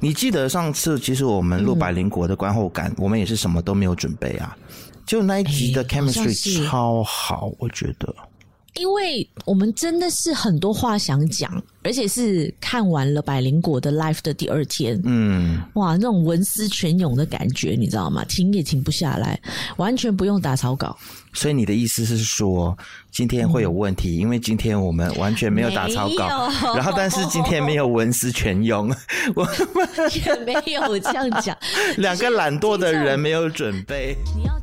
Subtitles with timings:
[0.00, 4.56] 你记得上次其实我们录百灵国的观后感，嗯、我们也是什么都没有准备啊，
[5.04, 8.14] 就那一集的 chemistry 超好，我觉得。
[8.78, 18.24] 因为我们真的是很多话想讲，而且是看完了百灵果的 Life 的第二天，嗯，哇，那种文思泉涌的感觉，你知道吗？
[18.24, 19.38] 停也停不下来，
[19.76, 20.96] 完全不用打草稿。
[21.32, 22.76] 所以你的意思是说，
[23.10, 28.94] 今天会有问题，嗯、因为今天我们完全没有打草稿，然后但是今天没有文思泉涌，
[29.34, 29.88] 我 们
[30.24, 31.56] 也没有这样讲，
[31.98, 34.16] 两个懒惰的人没有准备。
[34.36, 34.58] 你要。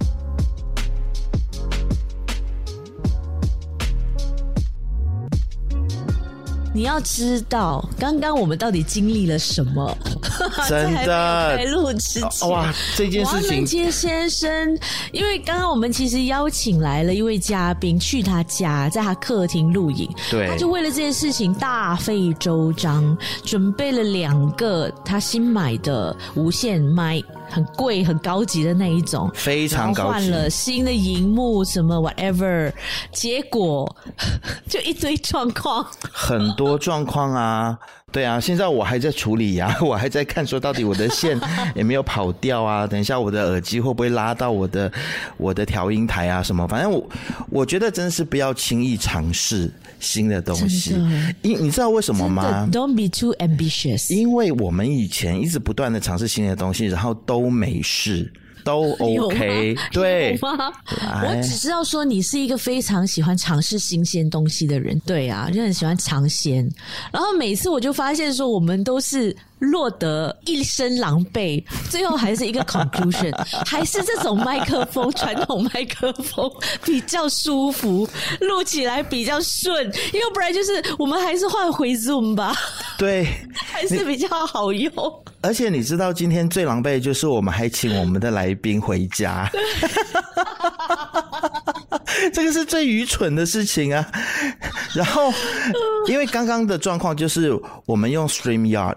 [6.76, 9.98] 你要知道，刚刚我们到底经历了什么？
[10.68, 14.78] 真的，开录之前哇，这件事情，王杰先生，
[15.14, 27.24] 因为刚刚我们其实邀请来了一位嘉宾去他家，在他客厅录影，对，他就为了这件事情大费周章，准备了两个他新买的无线麦。
[27.50, 30.10] 很贵、很高级的那一种，非常高级。
[30.10, 32.72] 换了新的荧幕，什么 whatever，
[33.12, 33.96] 结果
[34.70, 37.78] 就一堆状况，很多状况啊。
[38.16, 41.38] 对啊，现在我还在处理呀、啊， 我还在看说到底我的线
[41.76, 42.88] 有没有跑掉啊？
[42.88, 44.90] 等一下我的耳机会不会拉到我的
[45.36, 46.42] 我的调音台啊？
[46.42, 46.66] 什么？
[46.66, 47.10] 反正我
[47.50, 50.96] 我觉得真是不要轻易尝试新的东西。
[51.42, 54.14] 因你知道为什么吗？Don't be too ambitious。
[54.16, 58.32] 因为我们以前一直不断的尝试新的东西，然后都没事。
[58.66, 60.74] 都 OK， 对吗？
[61.24, 66.70] 我只知道说你是一个非常喜欢尝试新鲜东西的人，对啊，就很喜欢尝鲜。
[67.14, 69.34] 然后每次我就发现说，我们都是。
[69.60, 73.34] 落得一身狼狈，最后还是一个 conclusion，
[73.66, 76.52] 还是这种麦克风，传统麦克风
[76.84, 78.08] 比较舒服，
[78.42, 82.54] 录起来比较顺，要不然就是我们还是换回 Zoom 吧。
[82.98, 84.92] 对， 还是比较好用。
[85.42, 89.50] 而且你知道，今天最狼狈就是我们还请我们的来宾回家。
[92.34, 94.08] 这个是最愚蠢的事情啊！
[94.94, 95.32] 然后，
[96.08, 97.54] 因为刚刚的状况就是
[97.86, 98.96] 我们用 StreamYard，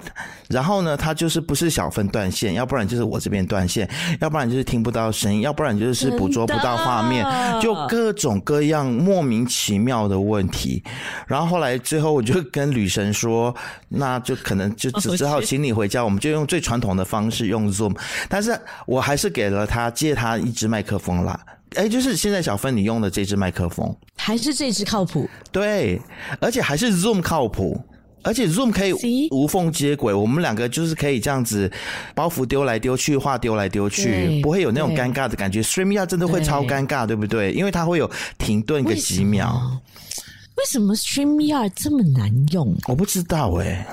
[0.48, 3.88] 然后呢，它就是不是小分断线，要不然就是我这边断线，
[4.20, 7.25] 要不然就是听不到声音，要不然就是捕捉不到画面，
[7.60, 10.82] 就各种各样莫名其妙的问题。
[11.26, 13.54] 然后后来最后我就跟女神说，
[13.88, 17.97] 那就可能就只只好请你回家，我们就用最传统的方式用 Zoom，
[18.28, 21.38] 但是我还是给了他借他一支麦克风啦。
[21.75, 25.28] 哎，就是现在小芬你用的这支麦克风，还是这支靠谱？
[25.53, 26.00] 对，
[26.41, 27.78] 而且还是 Zoom 靠谱，
[28.22, 31.70] 而且 Zoom 可以无缝接轨，我们两个就是可以这样子
[32.14, 35.62] 包袱丢来丢去，话丢来丢去，不会有那种尴尬的感觉。
[35.62, 37.52] StreamYard 真的会超尴尬，对，不对？
[37.52, 39.80] 因为它会有停顿个几秒。
[40.56, 42.76] 为什么 StreamYard 这么难用？
[42.86, 43.86] 我不知道哎、欸，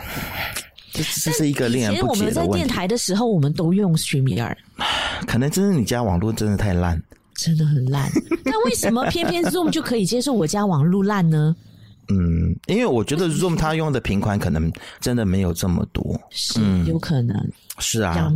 [0.92, 2.26] 这这是一个令人不解的问题。
[2.26, 4.56] 其实我们在电台的时候，我们都用 StreamYard，
[5.28, 7.02] 可能真是你家网络真的太烂。
[7.36, 8.10] 真的很烂，
[8.46, 11.54] 那为什么偏偏 Zoom 就可以接受我家网络烂呢？
[12.10, 17.36] 嗯，因为我觉得 Zoom 它用的频宽可能真的没有这么多，是有可能。
[17.78, 18.32] 是啊，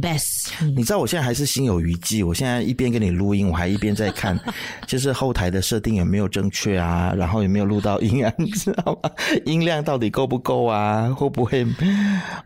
[0.75, 2.21] 你知道我现在还是心有余悸。
[2.23, 4.37] 我现在一边跟你录音，我还一边在看，
[4.85, 9.09] 就是后台的设定有没有正确啊，然后有没有录到音啊，你知道吗？
[9.47, 11.09] 音量到底够不够啊？
[11.17, 11.65] 会不会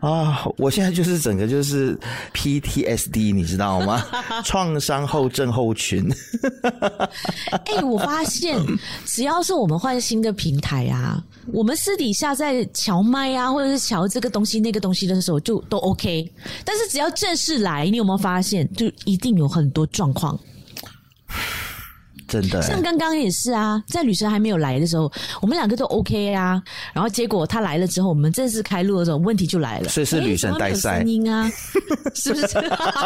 [0.01, 0.45] 啊？
[0.57, 1.97] 我现在就是整个就是
[2.31, 4.05] PTSD，你知道吗？
[4.45, 6.07] 创伤后症候群。
[7.49, 8.55] 哎、欸，我发现
[9.03, 16.31] 只要是我们换新的平台啊，我们私底下在瞧麦啊，或者是瞧这个东西那个东西的时候，就都 OK，
[16.63, 16.82] 但是。
[16.89, 20.39] 只要正式来，你有没有发现，就一定有很多状况。
[22.27, 25.11] 真的，像刚刚也是啊，在女神还没有来的时候，
[25.41, 26.61] 我们两个都 OK 啊。
[26.93, 29.89] 然后结果她来了之后，我们正式开录的时候，问题就来了。
[29.89, 31.49] 所以是女神带赛，声音啊，
[32.15, 32.57] 是不是？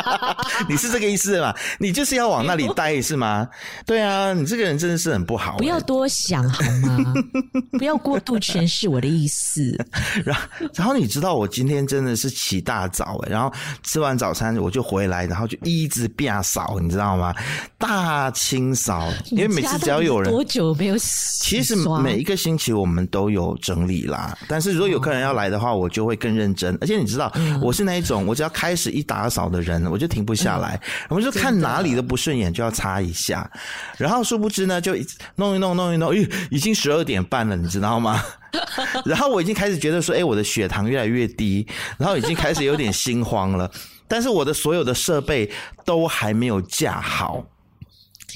[0.69, 1.53] 你是这个意思吗？
[1.79, 3.47] 你就是要往那里带是吗？
[3.85, 5.57] 对啊，你这个人真的是很不好欸。
[5.57, 7.13] 不要多想好吗？
[7.77, 9.75] 不要过度诠释我的意思。
[10.23, 10.41] 然后，
[10.75, 13.51] 然后你知道我今天真的是起大早欸，然后
[13.83, 17.33] 吃完早餐我就回来，然后就一直变扫，你知道吗？
[17.77, 19.06] 大清扫。
[19.31, 21.43] 因为每次只要有人，多久没有洗？
[21.43, 24.37] 其实每一个星期我们都有整理啦。
[24.47, 26.77] 但是如果有客人要来的话，我就会更认真。
[26.81, 27.31] 而且你知道，
[27.61, 30.79] 我是那一种，我只要开始一打扫的人，我就停不下来。
[31.09, 33.49] 我就看哪里都不顺眼，就要擦一下。
[33.97, 34.93] 然后殊不知呢，就
[35.35, 38.21] 弄一弄，弄一弄，咦，已经十二点半了，你知道吗？
[39.05, 41.67] 然后我已经开始觉得说，哎，我的血糖越来越低，
[41.97, 43.69] 然后已经开始有点心慌了。
[44.07, 45.49] 但是我的所有的设备
[45.83, 47.43] 都还没有架好。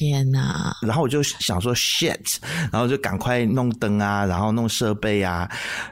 [0.02, 2.38] 天哪，然后我就想说 shit，
[2.72, 5.48] 然后就赶快弄灯啊，然后弄设备啊，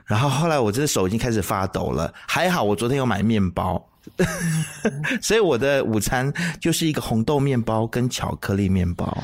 [0.07, 2.11] 然后后来我这手已经开始发抖了。
[2.27, 3.87] 还好我昨天有买面包，
[5.21, 9.15] 所以我的午餐就是一个红豆面包跟巧克力面包。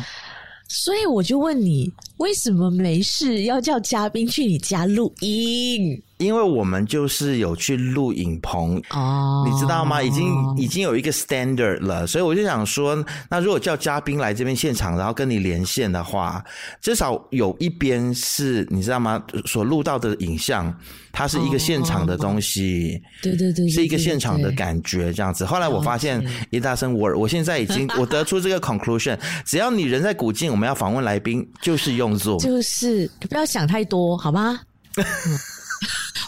[0.68, 6.02] 所以我就问你，为什么没事要叫嘉宾去你家录音？
[6.20, 10.02] 因为我们就是有去录影棚哦，oh, 你知道吗？
[10.02, 16.42] 已经已经有一个 standard 了，所以我就想说，那如果叫嘉宾来这边现场，然后跟你连线的话，
[16.82, 19.22] 至少有一边是你知道吗？
[19.46, 20.74] 所录到的影像，
[21.12, 25.44] 它是一个现场的东西，对、oh, 对对，是一个现场的感觉这样子。
[25.44, 34.60] 后来我发现一大声，我我现在已经我得出这个 conclusion，只要你人在古晋，我们要访问来宾，就是用 Zoom，就是不要想太多，好吗？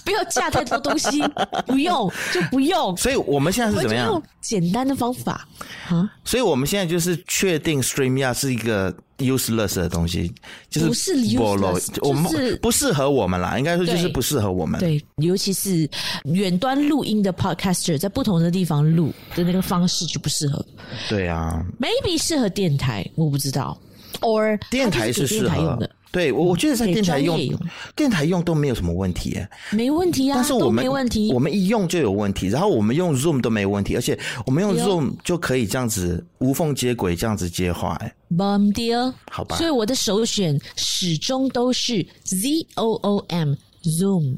[0.03, 1.21] 不要架太多东西，
[1.65, 2.95] 不用就不用。
[2.95, 4.07] 所以我们现在是怎么样？
[4.07, 5.45] 用简单的方法
[5.89, 6.09] 啊。
[6.23, 10.33] 所以我们现在就是确定 StreamYard 是一个 useless 的东西，
[10.69, 13.57] 就是不是 useless，我们不适合我们啦。
[13.57, 14.79] 应该说就是不适合我们。
[14.79, 15.89] 对，尤其是
[16.23, 20.65] 远端录音的 podcaster，在不同的地方录的那个方式就不适合。
[21.09, 23.77] 对啊，maybe 适合电台，我不知道。
[24.21, 25.89] Or 电台是适合的。
[26.09, 27.59] 对，我我觉得在电台用，用
[27.93, 30.35] 电台用都没有什么问题耶，没问题啊。
[30.35, 37.95] 但是我们没问题，我们一用就有问题，然后我们用 Zoom 都没问题，而且我们用 Zoom 就可以这样子无缝接轨，这样子接话。
[37.99, 39.57] 哎，Boom dear，好吧。
[39.57, 43.53] 所以我的首选始终都是 Z O O M
[43.83, 44.37] Zoom，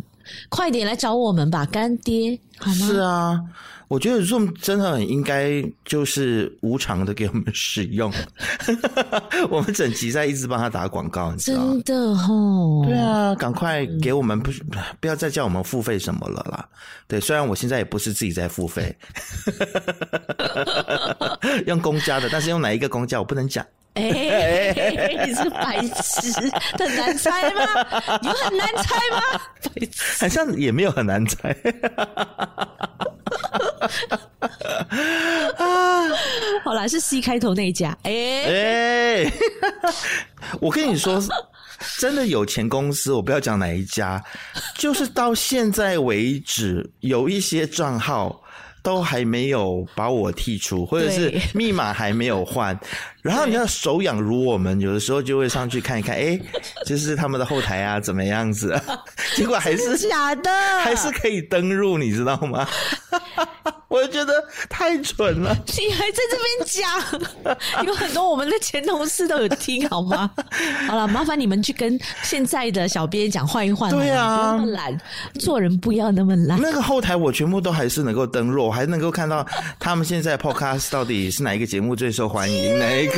[0.50, 2.74] 快点来找我们吧，干爹，好吗？
[2.76, 3.40] 是啊。
[3.88, 8.14] 我觉得 Zoom 真的很应该就是无偿的给我们使用，
[9.50, 11.82] 我们整集在一直帮他打广告，你知道吗？
[11.84, 12.84] 真的哦。
[12.86, 14.52] 对啊，赶快给我们不
[15.00, 16.70] 不要再叫我们付费什么了啦。
[17.08, 18.96] 对，虽然我现在也不是自己在付费，
[21.66, 23.66] 用公家的，但是用哪一个公家我不能讲。
[24.00, 26.32] 哎、欸，你是白痴，
[26.78, 27.62] 很难猜吗？
[28.24, 29.42] 有很难猜吗？
[29.64, 31.56] 白痴，好像也没有很难猜。
[35.58, 36.08] 啊，
[36.64, 37.98] 好啦，是 C 开头那一家。
[38.04, 39.34] 哎、欸、哎，
[40.62, 41.22] 我跟你说，
[41.98, 44.24] 真的有钱公司，我不要讲哪一家，
[44.76, 48.42] 就是到现在为止，有一些账号
[48.82, 52.78] 都还没有把我剔除，或者是密码还没有换。
[53.22, 56.40] 然后你要手痒如我们，有的时候就会上去看一看，哎，
[56.86, 58.80] 就是他们的后台啊，怎么样子？
[59.36, 60.50] 结果还是假的，
[60.82, 62.68] 还是可以登入，你知道吗？
[63.90, 64.32] 我觉得
[64.70, 65.52] 太蠢了。
[65.76, 70.30] 你还在这边讲，有很多我们的前同事都有听，好吗？
[70.88, 73.90] 好了，麻烦你们去跟现在的小编讲换一换。
[73.90, 75.02] 对啊，不要那么懒，
[75.40, 76.62] 做人不要那么懒。
[76.62, 79.44] 那个后台我全部都还是能够登入，我还能够看到
[79.80, 83.16] 他们现在 Podcast 到底是哪一个节目最受欢迎，哪一个。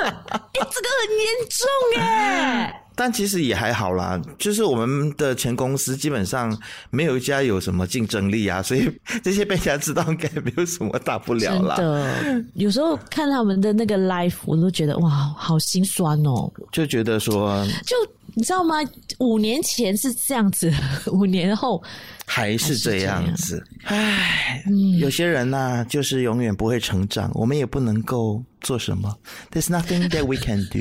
[0.00, 2.84] 哎、欸，这个很严重哎！
[2.94, 6.56] 但其实也还好啦，就是我们的前公司基本上
[6.90, 8.90] 没有一家有什么竞争力啊，所以
[9.22, 11.76] 这些被人家知道应该没有什么大不了啦。
[11.76, 16.50] 真的，有时候看他们的那个 life，我都觉得哇，好心酸哦。
[16.72, 17.96] 就觉得说，就
[18.38, 18.76] 你知道吗？
[19.18, 20.72] 五年前是这样子，
[21.10, 21.82] 五年后。
[22.24, 29.12] 还是这样子，唉，嗯、有些人呢、啊，就是永远不会成长，我们也不能够做什么。
[29.50, 30.78] There's nothing that we can do,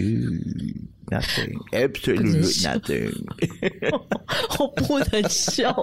[1.10, 3.12] nothing, absolutely nothing。
[4.60, 5.74] 我不能笑。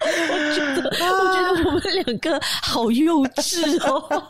[0.00, 0.06] 我
[0.54, 4.22] 觉得，我觉得我们两个好幼稚哦。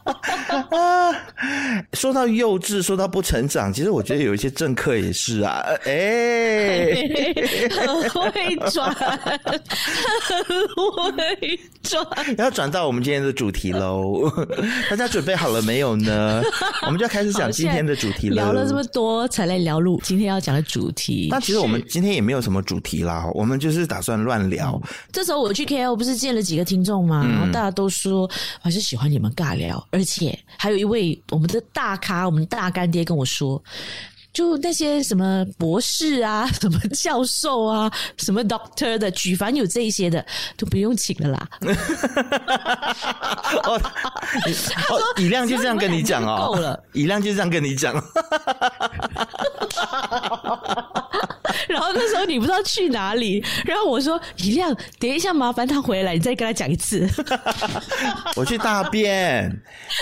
[1.92, 5.62] 说到幼稚，说到不成长，其实我觉得有一些政客也是啊。
[5.84, 10.44] 哎、欸，很会转，很
[11.04, 12.06] 会转。
[12.38, 14.30] 要转到我们今天的主题喽，
[14.88, 16.42] 大家准备好了没有呢？
[16.82, 18.36] 我们就要开始讲今天的主题了。
[18.36, 21.28] 聊了这么多，才来聊录今天要讲的主题。
[21.30, 24.80] 那其实我们今天也没有什么主题啦，我们就是打算乱聊。
[25.12, 25.66] 这时候我去。
[25.66, 27.26] KL 不是见了几个听众吗？
[27.28, 33.60] 然后大家都说还是喜欢你们尬聊，而且还有一位我们的大咖，我们的大干爹跟我说，
[34.32, 40.24] 就那些什么博士啊、什么教授啊、什么 doctor 的，举凡有这一些的
[40.56, 41.48] 都不用请了啦。
[43.64, 47.92] 哦，哦，以亮就这样跟你讲哦，够了，以亮就这样跟你讲。
[51.68, 57.08] 然后那时候你不知道去哪里，然后我说：“一亮，等一下麻烦他回来，你再跟他讲一次。
[58.36, 59.50] ”我去大便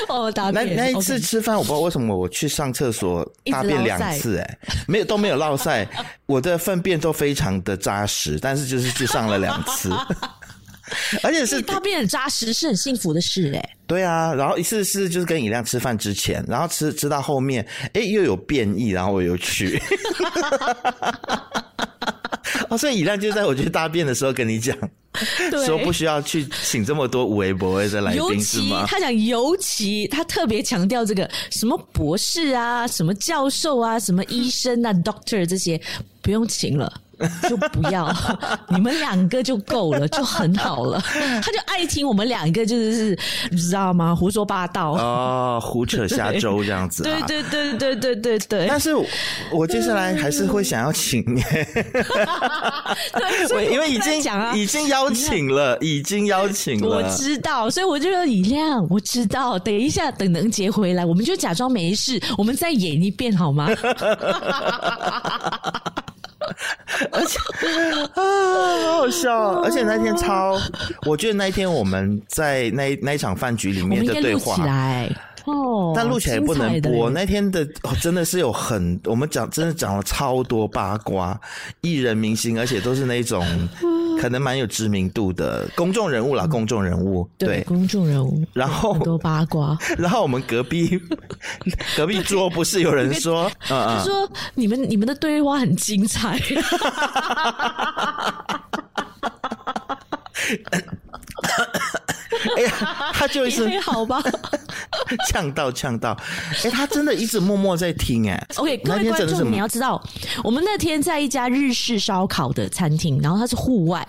[0.08, 0.76] 哦，大便。
[0.76, 5.86] 那那一次吃饭，我不知道为什么我去上厕所大便两次，哎，没有都没有落塞，
[6.26, 9.90] 我的粪便都非常的扎实，但是就是去上了两次，
[11.22, 13.70] 而且是大便很扎实，是很幸福的事，哎。
[13.86, 19.80] 对啊，然后一次是就是跟以亮吃饭之前，然后吃吃到后面，哎，又有变异，然后我又去。
[22.68, 24.76] 哦，所以以亮就在我去大便的时候跟你讲。
[25.48, 28.84] 对说不需要去请这么多五 A 博的来宾是吗？
[28.88, 35.80] 他讲尤其他特别强调这个什么博士啊、什么教授啊、什么医生啊、Doctor 这些
[36.20, 36.92] 不用请了。
[37.48, 38.12] 就不要，
[38.68, 41.00] 你们两个就够了，就很好了。
[41.42, 43.18] 他就爱听我们两个，就是
[43.50, 44.14] 你知道吗？
[44.14, 47.20] 胡说八道哦，胡扯 瞎诌这样子，啊。
[47.26, 48.66] 对对对对对对对。
[48.68, 48.90] 但是
[49.52, 51.42] 我接下来还是会想要请你，
[53.48, 56.88] 对， 因为已经讲啊，已经邀请了，已经邀请了。
[56.88, 59.58] 我知道，所以我就说以亮，我知道。
[59.58, 63.68] 等一下，等能杰回来，我们就假装没事，我们再演一遍好吗？
[67.12, 67.38] 而且
[68.14, 68.22] 啊，
[68.84, 69.60] 好好笑！
[69.62, 70.58] 而且那天超，
[71.06, 74.56] 我觉得那一天我们在那那一场饭局里面的对话，
[75.44, 77.10] 哦，但录起来也不能播。
[77.10, 77.66] 那天的
[78.00, 81.38] 真的是有很，我们讲真的讲了超多八卦，
[81.82, 83.44] 艺人明星，而且都是那种。
[84.20, 91.00] 可能蛮有知名度的公众人物啦，公众人物，对，对公众人物，然后很多八卦， 然后我们隔壁
[91.96, 96.38] 隔壁桌不是有人说，说你们你们的对话很精彩。
[102.56, 102.70] 哎呀，
[103.12, 104.22] 他就是好吧，
[105.30, 106.16] 呛到呛到，
[106.64, 108.46] 哎，他真的一直默默在听哎。
[108.56, 110.02] OK，各位观众，你要知道，
[110.42, 114.06] 我们那天在一家日式烧烤的餐厅，然后它是户外，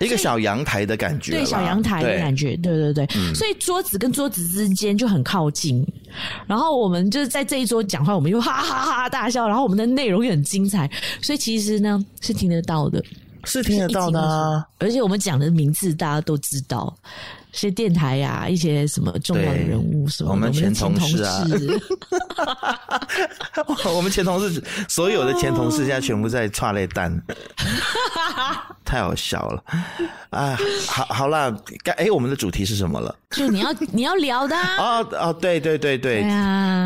[0.00, 5.86] 一个小阳台的感觉，对，小阳台的感觉，对对对，嗯、所以桌子跟桌子之间就很靠近，
[6.46, 13.02] 然后我们就是在这一桌讲话，我们又哈哈哈哈大笑，然后我们的内容也很精彩，所以其实呢是听得到的，
[13.44, 16.94] 是听得到的，啊，而且我们讲的名字大家都知道。
[17.56, 21.44] 些电台呀、啊，一些什么重要的人物，什么我们前同事啊，
[23.94, 27.22] 我们前同事，所有的前同事现在全部在剉咧等，
[28.84, 29.62] 太好笑了
[30.30, 30.56] 啊！
[30.86, 33.14] 好好啦，该哎，我们的主题是什么了？
[33.30, 34.98] 就你要你要聊的啊！
[35.00, 36.24] 哦哦，对对对对，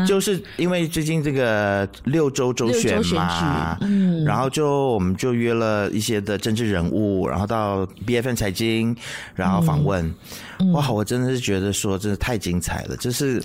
[0.07, 8.95] 就是因为最近这个六周周选嘛，嗯，然后就我们就约了一些的政治人物，然后到 B F N 财经，
[9.35, 10.05] 然后访问。
[10.05, 10.15] 嗯
[10.73, 12.95] 哇，我真的是觉得说，真的太精彩了！
[12.97, 13.43] 就是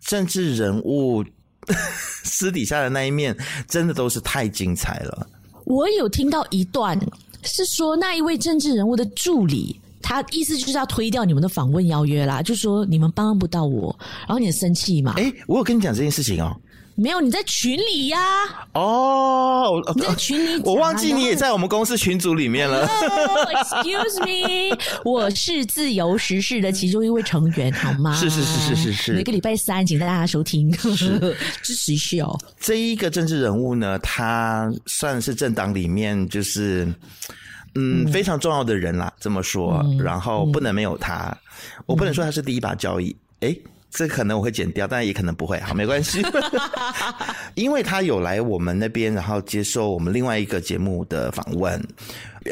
[0.00, 1.24] 政治人物
[2.24, 3.36] 私底下的那一面，
[3.68, 5.26] 真的都是太精彩了。
[5.64, 6.98] 我有听到一段
[7.42, 15.14] 是说，那一位政治人物的助理，他意思就是要推掉你们的访问邀约啦，就说你们帮不到我，然后你很生气嘛？
[15.14, 16.54] 诶，我有跟你讲这件事情哦。
[17.00, 18.68] 没有，你在群里呀、啊？
[18.74, 22.86] 哦，你在群里，我忘记你也在我们公司群组里面了。
[22.86, 28.14] Oh, excuse me，我是自由时事的其中一位成员，好吗？
[28.14, 29.12] 是是是是是是。
[29.14, 32.38] 每个礼拜三，请大家收听，是支持一下哦。
[32.60, 36.84] 这一个政治人物呢，他算是政党里面就是
[37.76, 39.80] 嗯，嗯非常重要的人啦，这么说。
[39.86, 43.16] 嗯、然后不能没有他，嗯、我不能说他是第一把交椅。
[43.40, 43.58] 诶
[43.90, 46.22] 这可能我会剪掉，但也可能不会，好， 没关系，
[47.54, 51.82] 因为他有来我们那边，然后接受我们另外一个节目的访问。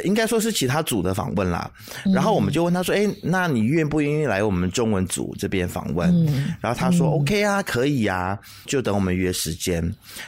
[0.05, 1.71] 应该说是其他组的访问啦，
[2.15, 6.13] 然后我们就问他说：“哎，那你愿不愿意来我们中文组这边访问？”
[6.61, 9.83] 然后他说：“OK 啊，可以啊，就等我们约时间。”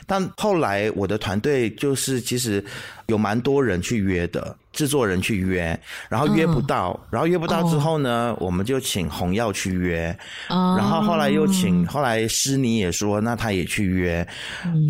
[0.07, 2.65] 但后来我的团队就是其实
[3.07, 10.17] 有蛮多人去约的，制作人去约，然后约不到，然后约不到之后呢，我们就请洪耀去约，
[10.49, 14.27] 然后后来又请后来诗妮也说，那他也去约，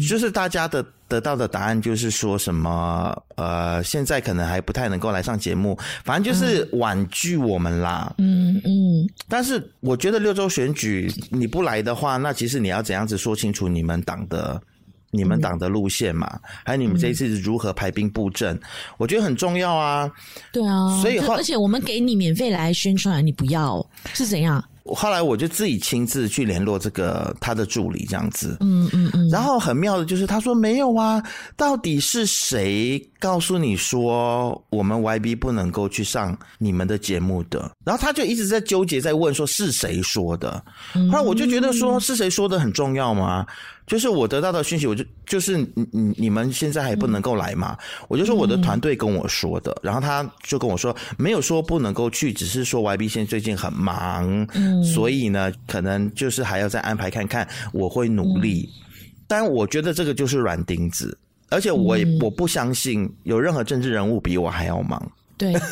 [0.09, 0.85] 就是大家的。
[1.11, 8.15] 得到的答案就是说什么，呃，现在可能还不太能够来上节目，反正就是婉拒我们啦。
[8.19, 8.63] 嗯嗯。
[8.65, 14.61] 嗯，但是我觉得六周选举你不来的话，那其实你要怎样子说清楚你们党的、
[15.11, 16.31] 你们党的路线嘛？
[16.33, 18.55] 嗯、还有你们这一次如何排兵布阵？
[18.55, 18.61] 嗯、
[18.97, 20.09] 我觉得很重要啊。
[20.53, 21.01] 对啊。
[21.01, 24.65] 所以，而且我们给你免费来宣传，你不要是怎样？
[24.95, 28.57] 后来我就自己亲自去联络这个他的助理，这样子。
[28.61, 29.29] 嗯嗯嗯。
[29.29, 31.23] 然后很妙的就是他说没有啊，
[31.57, 37.71] 到底是谁告诉你说我们 YB 不能够去上你们的节目的？
[37.85, 40.61] 然后他就一直在纠结，在问说是谁说的。
[41.13, 43.47] 后来我就觉得说是谁说的很重要吗？
[43.87, 47.77] 就是我得到的讯息，我就就是你你你们现在还不能够来嘛？
[47.81, 58.67] 嗯、我就说我的团队跟我说的，嗯、然后他就跟我说没有说不能够去，只是说 YB 现在最近很忙，嗯，所以呢，可能就是还要再安排看看，我会努力。
[58.73, 61.19] 嗯、但我觉得这个就是软钉子，
[61.51, 65.13] 而且我也、嗯、我不相信有任何政治人物比我还要忙。
[65.37, 65.55] 对。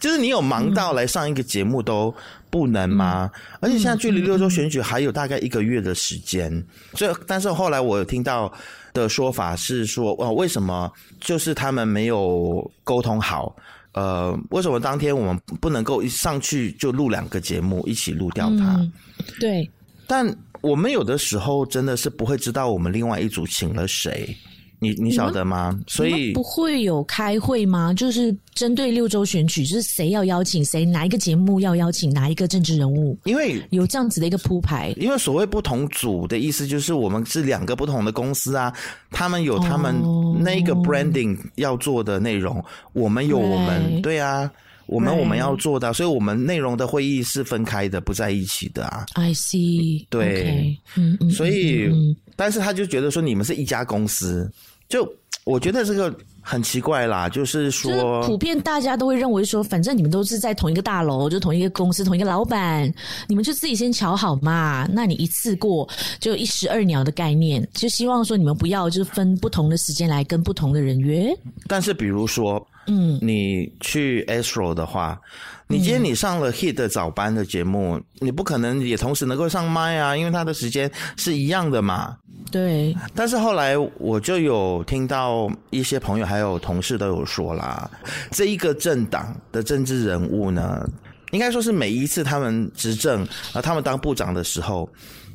[0.00, 2.14] 就是你有忙到来上一个节目都
[2.48, 3.28] 不能吗？
[3.34, 8.52] 嗯、而且现在距离六周选举还有大概一个月的时间，嗯、所以但是后来我有听到
[8.92, 10.88] 的说法是说，哦，为什么
[11.20, 13.52] 就是他们没有沟通好？
[13.94, 18.76] 呃，为什么当天我们不能够一上去就录两个节目一起录掉它？
[18.76, 18.92] 嗯，
[19.40, 19.68] 对，
[20.06, 20.24] 但
[20.60, 24.36] 我们有的时候真的是不会知道我们另外一组请了谁。
[24.84, 25.78] 你你晓得吗？
[25.86, 27.94] 所以不会有开会吗？
[27.94, 33.18] 就是针对六周选举，就是谁要邀请谁，哪一个节目要邀请哪一个政治人物？
[33.24, 34.94] 因为有这样子的一个铺排。
[34.98, 38.72] 因为所谓不同组的意思，就是我们是两个不同的公司啊，
[39.10, 39.94] 他们有他们
[40.38, 44.50] 那个 branding 要做的内容，哦、我们有我们对，对啊，
[44.86, 49.06] 我们我们要做的，所以我们内容的会议是分开的，不在一起的啊。
[49.14, 51.90] I see，对嗯嗯，所以，
[52.36, 54.50] 但是他就觉得说你们是一家公司。
[54.88, 55.10] 就
[55.44, 62.92] 我觉得这个很奇怪啦，就是说，就是普遍大家都会认为说，反正你们都是在同一个大楼，就同一个公司，同一个老板，
[63.26, 64.86] 你们就自己先瞧好嘛。
[64.92, 65.88] 那你一次过
[66.20, 71.34] 就一石二鸟的概念，就希望说你们不要就分不同的时间来跟不同的人约。
[71.66, 75.20] 但是比如说，嗯，你去 Astro 的话。
[75.66, 82.14] 你今天你上了 Hit 的早班的节目，嗯，你不可能也同时能够上麦啊，因为他的时间是一样的嘛。
[82.52, 82.94] 对。
[83.14, 87.90] 但是后来我就有听到一些朋友还有同事都有说啦，
[88.30, 90.86] 这一个政党的政治人物呢，
[91.30, 94.86] 应该说是每一次他们执政啊，他们当部长的时候，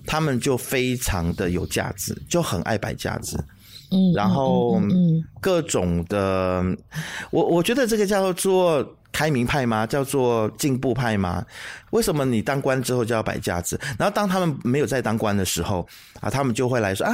[0.05, 3.43] 他们就非常的有价值，就很爱摆架子。
[3.91, 4.13] 嗯。
[4.13, 4.81] 然后
[5.41, 6.63] 各种的，
[7.31, 8.85] 我我觉得这个叫做。
[9.11, 9.87] 开明派吗？
[9.87, 11.43] 叫做进步派吗？
[11.89, 13.77] 为什么你当官之后就要摆架子？
[13.97, 15.85] 然后当他们没有在当官的时候
[16.21, 17.13] 啊，他们就会来说啊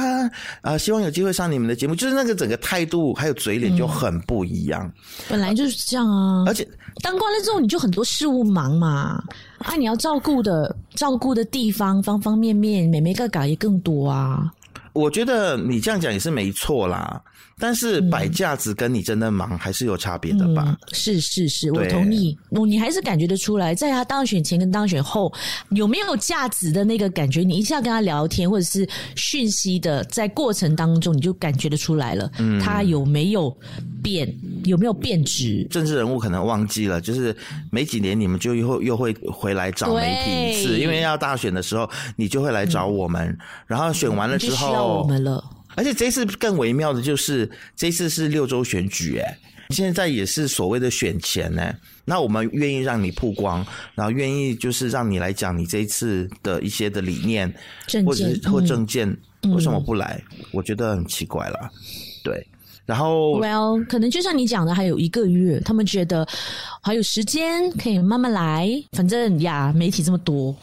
[0.60, 1.94] 啊，希望有机会上你们的节目。
[1.94, 4.86] 就是那个整个态度还有嘴脸就很不一样。
[4.86, 4.92] 嗯、
[5.30, 6.68] 本来就是这样啊，而且
[7.02, 9.18] 当官了之后你就很多事务忙嘛，
[9.60, 14.52] 啊，你要照顾的照顾的地方方方面面，每每个岗也更多啊。
[14.96, 17.22] 我觉得你这样讲也是没错啦。
[17.58, 20.62] 但是摆架子跟你真的忙还是有差别的吧？
[20.66, 22.36] 嗯、是是是，我同意。
[22.50, 25.32] 你还是感觉得出来，在他当选前跟当选后
[25.70, 27.42] 有没有架子的那个感觉？
[27.42, 32.30] 你一下跟他聊天或者是讯息的，在过程当中你就感觉得出来了。
[32.38, 33.56] 嗯，他有没有
[34.02, 34.28] 变？
[34.64, 35.66] 有没有变质？
[35.70, 37.34] 政治人物可能忘记了，就是
[37.70, 45.42] 没几年你们就又会又会回来找媒体一次，因为要大选的时候你就会来找我们，嗯、然后选完了之后我们了。
[45.76, 49.38] 而且这次更微妙的就是，这次是六周选举，哎，
[49.70, 51.72] 现在也是所谓的选前呢。
[52.04, 57.52] 那我们愿意让你曝光，然后愿意就是让你来讲你这一次的一些的理念，
[58.04, 59.08] 或者是或证件，
[59.42, 60.22] 为什么不来？
[60.52, 61.70] 我觉得很奇怪了。
[62.24, 62.46] 对，
[62.86, 66.26] 然后，Well，可能就像你讲的，还有一个月，他们觉得
[66.80, 70.56] 还有时间可以慢慢来，反正呀，媒体这么多。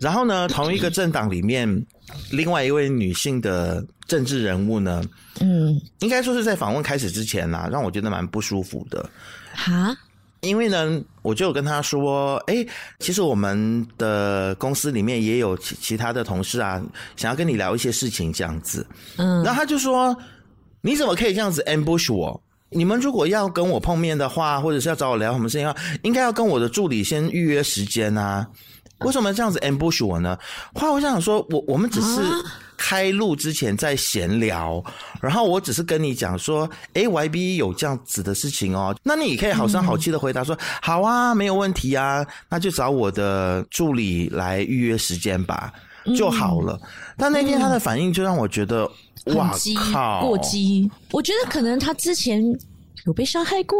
[0.00, 1.86] 然后呢，同一个政党里面，
[2.32, 3.84] 另外一位女性的。
[4.10, 5.04] 政治人物呢？
[5.40, 9.08] 嗯，应该说是在访问开始之前啦，让我觉得蛮不舒服的。
[9.52, 9.96] 哈，
[10.40, 12.66] 因为呢，我就有跟他说，哎，
[12.98, 16.82] 其实我们的公司里面也有其其他的同事啊，
[17.14, 18.84] 想要跟你聊一些事情，这样子。
[19.16, 20.16] 嗯，然后他就说，
[20.80, 22.40] 你怎么可以这样子 ambush 我？
[22.70, 28.46] 你们如果要跟我碰面的话，或者是要找我聊什么事情的话，应该要跟我的助理先预约时间啊。
[29.00, 30.38] 为什么这样子 ambush 我呢？
[30.74, 32.20] 后来我想说，我我们只是。
[32.82, 34.82] 开录之前在闲聊，
[35.20, 45.70] 然后我只是跟你讲说，诶，YB 有这样子的事情哦，那你也可以好声好气的回答说，嗯、好啊，没有问题啊，那就找我的助理来预约时间吧，
[46.16, 46.80] 就好了。
[46.82, 46.88] 嗯、
[47.18, 48.90] 但那天他的反应就让我觉得，
[49.30, 49.56] 嗯、哇
[49.92, 50.90] 靠，过激。
[51.12, 52.42] 我觉得可能他之前。
[53.06, 53.78] 有被伤害过，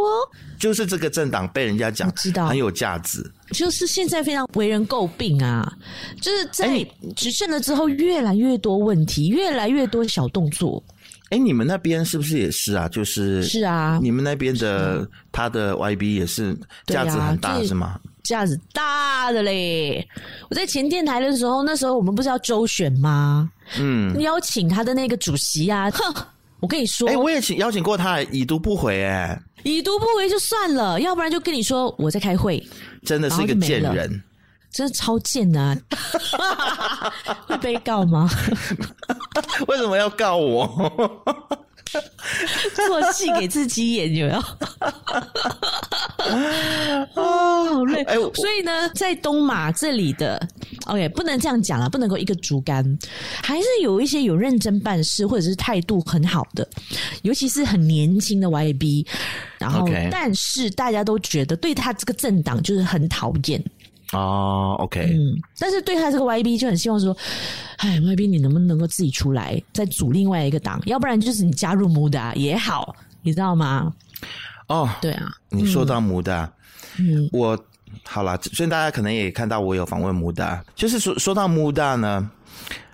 [0.57, 5.71] 就是这个政党被人家讲知道很有价值，就是现在非常为人诟病啊！
[6.19, 6.83] 就是在
[7.15, 10.83] 执政了之后，越来越多问题，越来越多小动作。
[11.29, 12.89] 哎，你们那边是不是也是啊？
[12.89, 17.99] 就是是啊，你们那边的他的 YB 也是价值很大是吗？
[18.23, 20.05] 价值大的嘞！
[20.49, 23.49] 我在前电台的时候，那时候我们不是要周选吗？
[23.79, 26.13] 嗯，邀请他的那个主席啊，哼。
[26.59, 32.63] 我跟你说，哎、欸，我也请邀请过他，已读不回，哎，已读不回就算了，要不然就跟你说我在开会，
[33.03, 34.21] 真的是一个贱人，
[34.71, 35.75] 真的超贱的、啊，
[37.49, 38.29] 会被告吗？
[39.67, 41.23] 为什么要告我？
[42.73, 44.41] 做戏给自己演有没有？
[47.15, 48.03] 哦，好累。
[48.03, 50.39] 哎，所以呢，在东马这里的
[50.85, 52.97] ，OK，不能这样讲了，不能够一个竹竿，
[53.43, 56.67] 还是有一些有认真办事或者是态度很好的，
[57.23, 59.05] 尤其是很年轻的 YB。
[59.57, 63.63] 然后.但是大家都觉得对他这个政党就是很讨厌。
[64.13, 67.15] 哦、oh，OK，嗯，但是对他这个 YB 就很希望说，
[67.77, 73.93] 哎，YB 你能不能够自己出来再组另外一个党，要不然就是你加入 MUDA 也好，你知道吗？
[74.67, 76.51] 哦，对啊，你说到穆大，
[76.99, 77.57] 嗯，我
[78.03, 82.29] 好了，所以大家可能也看到我有访问穆大，就是说说到穆大呢，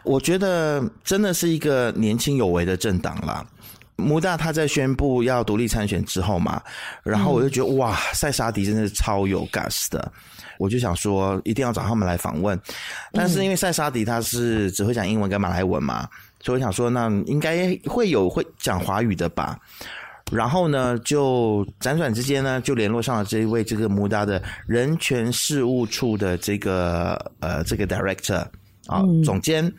[0.04, 3.46] 我觉得真的是一个年轻有为的政党啦。
[3.98, 6.62] 穆大他在宣布要独立参选之后嘛，
[7.04, 10.12] 然后我就觉得、嗯、哇，塞沙迪真的是超有 gas 的，
[10.60, 12.60] 我就想说一定要找他们来访问。
[13.12, 16.08] 但是因为塞沙迪他是只会讲英文跟马来文嘛，
[16.42, 19.60] 所以我想说那应该会有会讲华语的吧。
[20.32, 28.46] 然后呢，就辗转之间呢，就联络上了这一位这个穆大的人权事务处的这个呃这个 director
[28.88, 29.74] 啊、嗯、总监。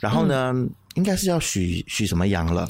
[0.00, 2.66] 然后呢，嗯、应该是要许许什么阳了。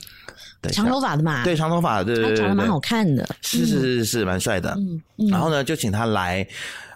[0.72, 4.74] 长头发的嘛，对，长头发，对对对，长得蛮好看的，是是是是，蛮帅的。
[4.78, 6.46] 嗯嗯，然后呢，就请他来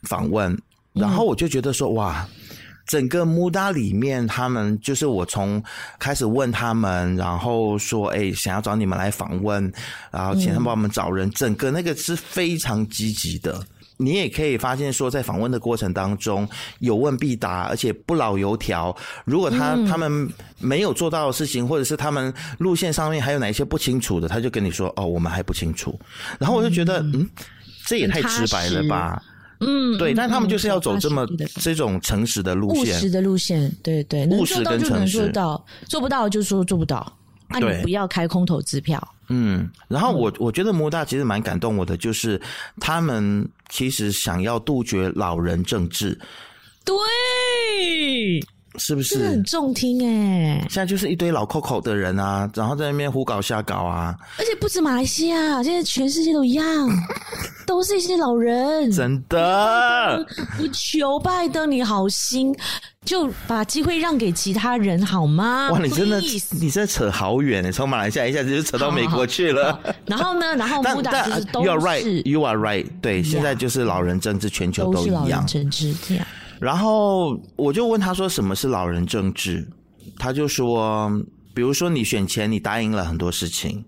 [0.03, 0.57] 访问，
[0.93, 2.27] 然后我就觉得说，哇，
[2.87, 5.63] 整个木大里面，他们就是我从
[5.99, 9.73] 开始问他们，然后说，哎，想要找你们来访问，
[10.11, 13.65] 然后请他们帮我们找人，整个那个是非常积极的。
[14.03, 16.49] 你也可以发现说，在访问的过程当中，
[16.81, 18.95] 有问必答，而且不老油条。
[19.25, 25.99] 如果他、嗯、他们没有做到的事情，或者是他们路线上面还有哪一些不清楚的，他就跟你说：“哦，我们还不清楚。”
[26.39, 27.31] 然后我就觉得，嗯，嗯，
[27.87, 29.23] 这也太直白了吧？
[29.61, 30.13] 嗯，对。
[30.13, 31.27] 但他们就是要走这么
[31.61, 37.19] 这种诚实的路线，务实的路线，对对，务实跟诚实，能做到就能做到，做不到就说做不到。
[37.53, 39.07] 那你不要开空头支票。
[39.29, 42.41] 嗯，然后我我觉得摩大其实蛮感动我的，就是
[42.81, 46.19] 他们其实想要杜绝老人政治。
[46.85, 46.97] 对，
[48.79, 49.19] 是不是？
[49.27, 50.59] 很中听哎！
[50.71, 54.17] 现在就是一堆老 Coco 的人啊，然后在那边胡搞瞎搞啊。
[54.39, 56.65] 而且不止马来西亚，现在全世界都一样，
[57.67, 58.91] 都是一些老人。
[58.91, 60.27] 真的，
[60.59, 62.55] 我求拜登你好心。
[63.05, 65.71] 就把机会让给其他人好吗？
[65.73, 66.21] 哇，你真的
[66.53, 69.77] 你真的扯好远，从马来西亚一下子就扯到美国去了。
[70.07, 70.55] 然后呢？
[70.55, 72.87] 然后穆大就是都是 You are right, you are right。
[73.01, 75.23] 对，现在就是老人政治，全球都一样。
[75.23, 76.25] 老人政治这样。
[76.63, 79.67] 然后我就问他说：“什么是老人政治？”
[80.17, 81.11] 他就说
[81.53, 83.85] ：“比如说你选前你答应了很多事情，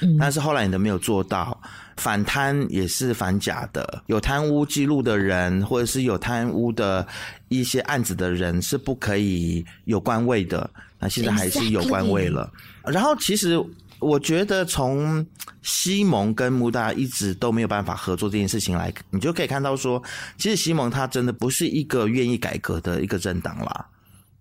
[0.00, 1.60] 嗯，但是后来你都没有做到。”
[1.96, 7.06] 反贪也是反假的，有贪污记录的人，或者是有贪污的
[7.48, 10.68] 一些案子的人，是不可以有官位的。
[10.98, 12.50] 那现在还是有官位了。
[12.84, 13.56] 然后，其实
[14.04, 15.24] 我觉得从
[15.62, 20.02] 西蒙跟穆大一直都没有办法合作这件事情来，你就可以看到说，
[20.36, 23.86] 其实西蒙他真的不是一个愿意改革的一个政党啦。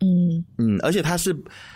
[0.01, 1.35] 嗯嗯，而且他是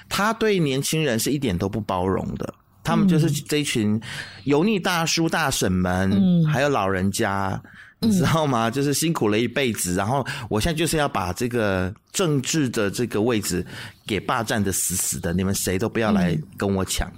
[0.09, 2.53] 他对年轻人是一点都不包容的。
[2.83, 3.99] 他们就是这一群
[4.45, 7.61] 油腻大叔大婶们，嗯，还有老人家，
[7.99, 8.71] 嗯，你知道吗？
[8.71, 13.65] 就是辛苦了一辈子，然后我现在就是要把这个政治的这个位置
[14.05, 17.11] 给霸占的死死的，你们谁都不要来跟我抢，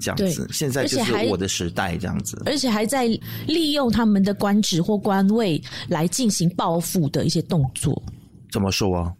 [0.00, 0.46] 这样子。
[0.52, 2.40] 现在就是我的时代，这样子。
[2.46, 3.06] 而且还在
[3.46, 8.02] 利用他们的官职或官位来进行报复的一些动作。
[8.50, 9.12] 怎么说啊？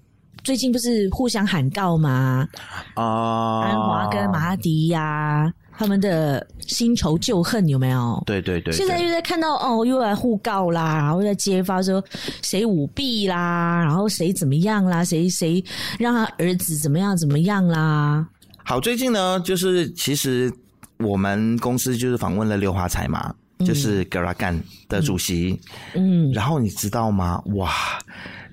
[0.45, 2.47] 最近不是互相喊告吗？
[2.95, 5.53] 啊，安华跟马哈迪呀，啊。
[5.79, 8.23] 他们的新仇旧恨有没有？
[8.25, 12.03] 对对对，对，现在又在看到哦，又来互告啦，然后在揭发说
[12.41, 15.63] 谁舞弊啦，然后谁怎么样啦，谁谁
[15.99, 18.27] 让他儿子怎么样怎么样啦。
[18.65, 20.51] 好，最近呢，就是其实
[20.99, 25.61] 我们公司就是访问了刘华才嘛，就是 Gerakan 的主席，
[25.95, 27.43] 嗯，然后你知道吗？
[27.55, 27.73] 哇！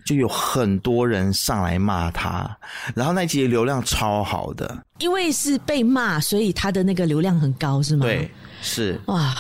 [0.06, 2.58] 就有很多人上来骂他，
[2.94, 8.06] 然后那集流量超好的，因为是被骂，所以他的那个流量很高，是吗？
[8.06, 8.30] 对，
[8.62, 9.34] 是哇。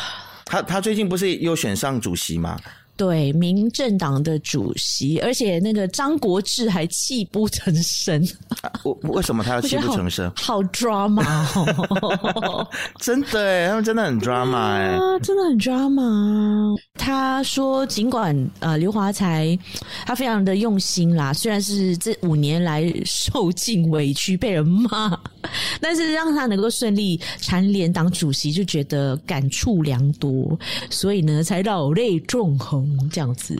[0.45, 2.57] 他他最近不是又选上主席吗？
[2.95, 8.23] 对，民政党的主席，而且那个张国志还泣不成声。
[9.09, 10.31] 为、什么他要泣不成声？
[10.35, 11.23] 好 drama，
[12.01, 12.67] 哦、
[13.01, 16.79] 真的哎，他们真的很 drama 哎、啊，真的很 drama。
[16.93, 19.57] 他说，尽管呃刘华才
[20.05, 25.19] 他非常的用心啦，虽然是这五年来受尽委屈被人骂，
[25.81, 30.57] 但是让他能够顺利蝉联党主席，就觉得感触良多，
[30.91, 32.82] 所以呢才老泪纵横。
[33.11, 33.55] 这样子，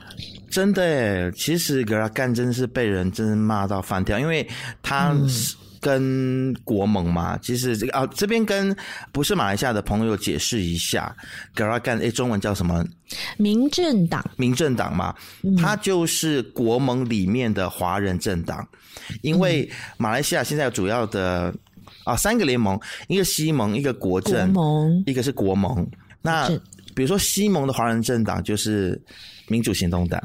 [0.49, 4.47] 真的诶，其实格拉干真是被人真是骂到翻掉，因为
[4.81, 7.36] 他是跟国盟嘛。
[7.36, 8.75] 嗯、其实这个啊，这边跟
[9.12, 11.15] 不是马来西亚的朋友解释一下，
[11.53, 12.86] 格拉干诶，中文叫什么？
[13.38, 15.13] 民政党，民政党嘛，
[15.57, 18.67] 它就是国盟里面的华人政党。
[19.21, 21.53] 因为马来西亚现在有主要的
[22.05, 25.86] 啊三个联盟，一个西盟，一个国政，国盟，一个是国盟。
[26.21, 26.49] 那
[26.95, 29.01] 比如说西蒙的华人政党就是
[29.47, 30.21] 民主行动党，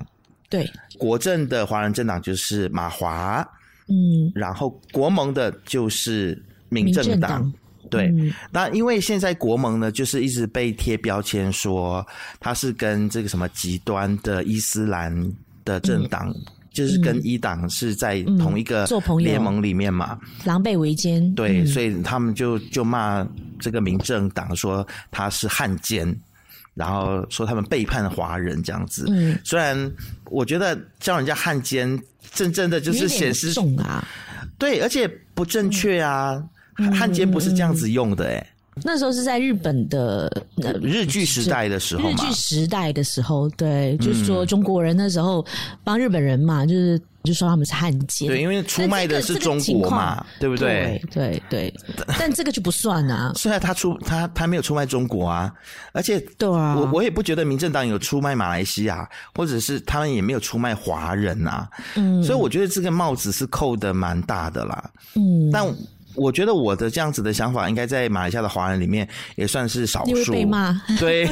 [0.48, 3.46] 对，国政的华人政党就是马华，
[3.88, 7.52] 嗯，然后国盟的就是民政党，
[7.90, 8.32] 对，嗯。
[8.50, 12.06] 那因为现在国盟呢，就是一直被贴标签说
[12.40, 15.32] 他是跟这个什么极端的伊斯兰
[15.64, 18.86] 的政党，嗯、就是跟伊党是在同一个
[19.18, 21.34] 联盟里面嘛，狼狈为奸。
[21.34, 23.26] 对，嗯、所以他们就就骂
[23.58, 26.14] 这个民政党说他是汉奸，
[26.78, 29.04] 然后说他们背叛华人这样子。
[29.08, 29.92] 嗯，虽然
[30.26, 32.00] 我觉得叫人家汉奸，
[32.32, 34.06] 真正的就是显示重啊，
[34.56, 36.42] 对，而且不正确啊。
[36.80, 38.46] 嗯汉奸不是这样子用的哎、
[38.82, 40.30] 那时候是在日本的
[40.82, 45.44] 日剧时代的时候嘛，日剧时代的时候，对，就是说中国人那时候
[45.84, 51.02] 帮日本人嘛，就是就说他们是汉奸，对，因为出卖的是中国嘛，对不对？
[51.10, 51.74] 对对，
[52.18, 53.32] 但这个就不算啊。
[53.34, 55.52] 虽然他出他他没有出卖中国啊，
[55.92, 65.66] 而且对啊，我我也不觉得民政党有出卖马来西亚，或者是他们也没有出卖华人啊，嗯，所以我觉得这个帽子是扣的蛮大的啦，嗯，但。
[66.18, 70.32] 我觉得我的这样子的想法，应该在马来西亚的华人里面也算是少数。
[70.32, 70.78] 被骂？
[70.98, 71.26] 对，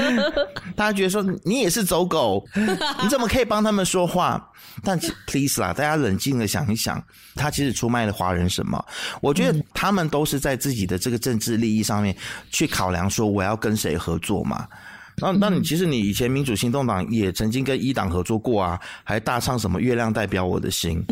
[0.76, 4.46] 大家觉得说你也是走狗， 你怎么可以帮他们说话？
[4.82, 7.02] 但 please 啦，大家冷静的想一想，
[7.34, 8.82] 他其实出卖了华人什么？
[9.20, 12.16] 我觉得他们都是在自己的这个政治利益上面
[12.50, 14.66] 去考量，说我要跟谁合作嘛。
[15.16, 21.02] 那那你其实你以前民主行动党也曾经跟一党合作过啊，还大唱什么月亮代表我的心，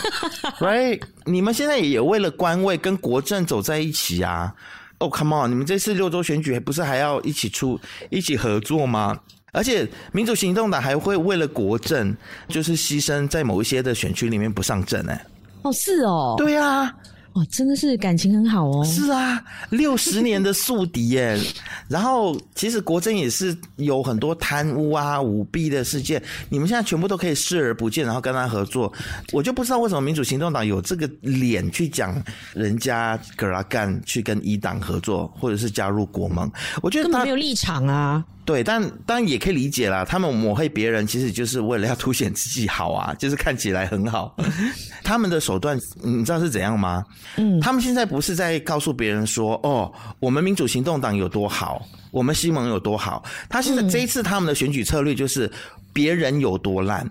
[0.60, 1.00] right？
[1.26, 4.54] 你们现在也为了官位跟国政走在一起啊？
[4.98, 5.50] 哦，come on！
[5.50, 9.18] 你们这次六州选举不是还要一起出一起合作吗？
[9.52, 12.14] 而且民主行动党还会为了国政，
[12.48, 15.26] 就是牺牲在某一些的选区里面不上阵哎。
[15.62, 16.94] 哦，是哦，对啊。
[17.34, 18.84] 哇，真的是感情很好哦！
[18.84, 19.40] 是啊，
[19.70, 21.38] 六十年的宿敌耶。
[21.88, 28.92] 然后，其实国政也是有很多贪污啊、舞弊的事件，你们现在全部都可以视而不见，然后跟他合作。
[29.32, 32.20] 我就不知道为什么民主行动党有这个脸去讲
[32.52, 36.50] 人家格拉干去跟一党合作，或者是加入国盟。
[36.82, 38.24] 我觉得他根本没有立场啊。
[38.44, 40.04] 对，但当然也可以理解啦。
[40.04, 44.36] 他们抹黑别人，其实就是为了要凸显自己好啊， 就是看起来很好。
[45.04, 47.04] 他们的手段，你知道是怎样吗？
[47.36, 53.24] 嗯，他们现在不是在告诉别人说，哦，我们民主行动党有多好，我们西盟有多好。
[53.48, 55.50] 他现在这一次他们的选举策略就是
[55.92, 57.08] 别人有多烂。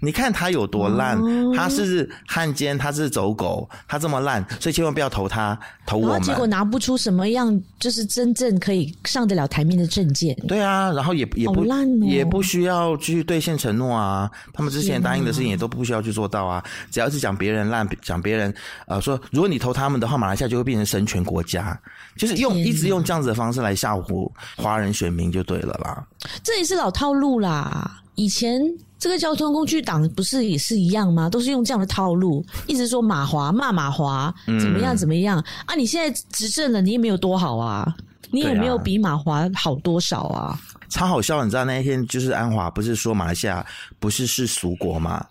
[0.00, 6.20] 你看他有多烂，哦、他是汉奸，他是走狗，他这么烂，所以千万不要投他，投我们。
[6.22, 10.36] 结果拿不出什么样，就是真正可以上得了台面的证件。
[10.46, 11.66] 对啊，然后也也不、哦、
[12.02, 16.62] 也不需要去兑现承诺啊，他们之前答应的事情也都不需要去做到啊。
[16.90, 18.54] 只要是讲别人烂，讲别人
[18.86, 21.78] 呃说，如果你投他们的话，马来西亚就会变成神权国家，
[22.16, 26.06] 就是用一直用这样子的方式来吓唬华人选民就对了啦。
[26.42, 28.60] 这也是老套路啦，以前。
[28.98, 31.28] 这个交通工具党不是也是一样吗？
[31.28, 35.74] 都是用这样的套路， 一直说马华骂马华怎么样怎么样、嗯、啊？
[35.74, 37.94] 你现在执政了，你也没有多好啊，
[38.30, 40.58] 你也没有比马华好多少啊？
[40.88, 43.64] 超 好笑，你知道那一天就是安华不是说马来西亚
[43.98, 45.24] 不是世俗国吗？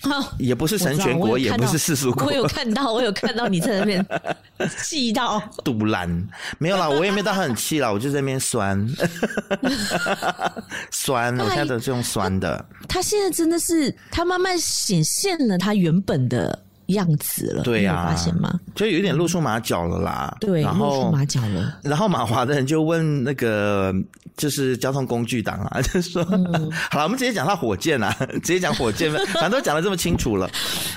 [0.38, 2.26] 也不是神权国，也不是世俗国。
[2.26, 4.04] 我有看到，我有看到你在那边
[4.82, 6.28] 气到堵拦，
[6.58, 8.84] 没有啦，我也没到很气啦，我就在那边酸，
[10.90, 12.64] 酸，我现在都是用酸的。
[12.88, 16.58] 他现在真的是，他慢慢显现了他原本的
[16.92, 18.58] 样子了，对呀、啊，发现吗？
[18.74, 20.36] 就有点露出马脚了啦。
[20.40, 21.78] 对，露出马脚了。
[21.82, 23.94] 然后马华的人就问那个，
[24.36, 30.50] 就是交通工具党啊， 就说：“嗯、好了，我们直接讲他火箭啊， 直接讲火箭， 反正都讲的这么清楚了，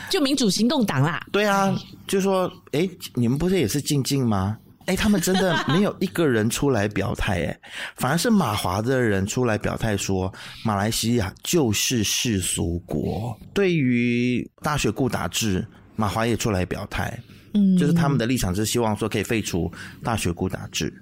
[0.10, 1.76] 就民主行动党啦。”对啊，
[2.08, 4.58] 就说：“哎，你们不是也是静静吗？
[4.86, 7.60] 哎，他们真的没有一个人出来表态，哎，
[7.96, 10.32] 反而是马华的人出来表态说，
[10.64, 13.36] 马来西亚就是世俗国。
[13.52, 17.18] 对于大学固打制。”马华也出来表态，
[17.54, 19.72] 嗯，就是他们的立场是希望说可以废除
[20.04, 20.94] 大学固打制，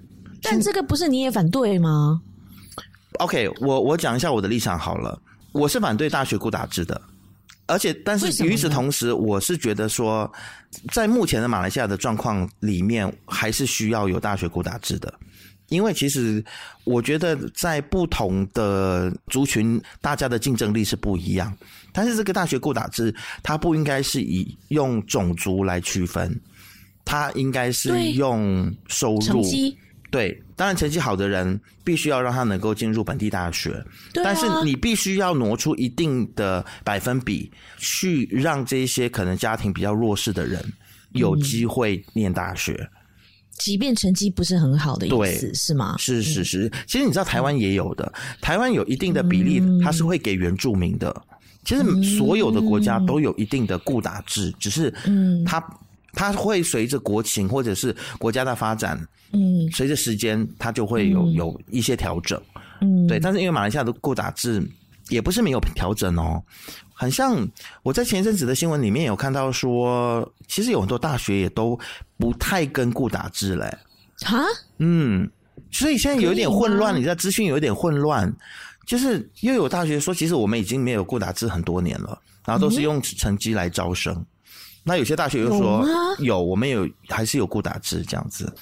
[0.42, 2.20] 但这个不是你也反对吗
[3.18, 5.20] ？OK，我我讲一下我的立场好了，
[5.52, 7.00] 我是反对大学固打制的，
[7.66, 10.30] 而且但是与此同时，我是觉得说，
[10.92, 15.12] 在目前的马来西亚的状况里面，还是需要有大学固打制的。
[15.70, 16.44] 因为其实
[16.84, 21.56] 我觉得在不同的族群，大家的竞争力是不一样。
[21.94, 26.38] 但是这个大学固打制，它不应该是以用种族来区分，
[27.04, 29.42] 它应该是用收入。
[30.10, 33.84] 对，当然成绩好的人必须要让他能够进入本地大学，啊。
[34.22, 40.62] 但是你必须要挪出一定的百分比，去让这些可能家庭比较弱势的人
[41.12, 42.72] 有机会念大学。
[42.72, 43.00] 嗯
[43.56, 45.94] 即便成绩不是很好的意思，对是吗？
[45.96, 51.14] 是是是，其实你知道台湾也有的，嗯、台湾有一定的比例，它是会给原住民的。
[51.64, 54.94] 其实所有的国家都有一定的固打制，嗯、只是
[55.46, 55.62] 它
[56.12, 58.96] 它会随着国情或者是国家的发展，
[59.32, 62.40] 嗯，随着时间，它就会有、嗯、有一些调整，
[62.80, 63.18] 嗯，对。
[63.18, 64.62] 但是因为马来西亚的固打制
[65.08, 66.42] 也不是没有调整哦，
[66.94, 67.46] 很像
[67.82, 71.78] 我在前一阵子的新闻里面有看到说，其实有很多大学也都
[72.16, 73.78] 不太跟固打制嘞，
[74.20, 74.44] 哈，
[74.78, 75.28] 嗯，
[75.70, 78.32] 所以现在有一点混乱，你知道资讯有一点混乱，
[78.86, 84.14] 就是又有大学说，其实我们已经没有顾打字很多年了，然后都是用成绩来招生。
[84.14, 84.26] 嗯
[84.86, 85.82] 那有些大学又说
[86.18, 88.52] 有，有，我们有还是有顾打字这样子，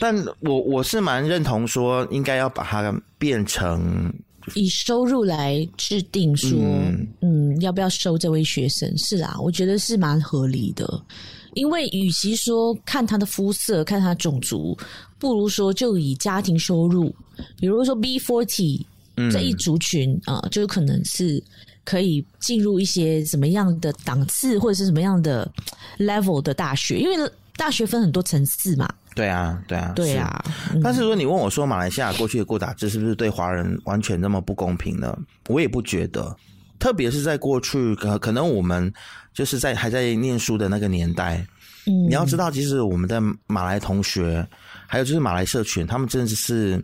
[0.00, 4.10] 但我我是蛮认同说应该要把它变成
[4.54, 8.96] 以收入来制定说，嗯，嗯，要不要收这位学生？
[8.96, 11.04] 是啊，我觉得是蛮合理的，
[11.52, 14.74] 因为与其说看他的肤色、看他的种族，
[15.18, 17.14] 不如说就以家庭收入，
[17.60, 18.82] 比如说 B forty
[19.30, 21.42] 这一族群啊，就可能是。
[21.84, 25.50] 可以进入一些什么样的档次或者是什么样的
[25.98, 27.00] level 的大学？
[27.00, 28.88] 因为大学分很多层次嘛。
[29.16, 30.44] 对啊，对啊，对啊。
[30.80, 35.18] 但是说你问我说，马来西亚过去的过打制是不是对华人完全那么不公平呢？
[35.48, 36.36] 我也不觉得。
[36.78, 38.92] 特别是在过去，可可能我们
[39.34, 41.44] 就是在还在念书的那个年代。
[41.86, 44.46] 嗯，你要知道，其实我们的马来同学，
[44.86, 46.80] 还有就是马来社群，他们真的是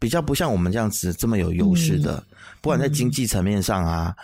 [0.00, 2.16] 比较不像我们这样子这么有优势的。
[2.16, 4.14] 嗯不管在经济层面上啊，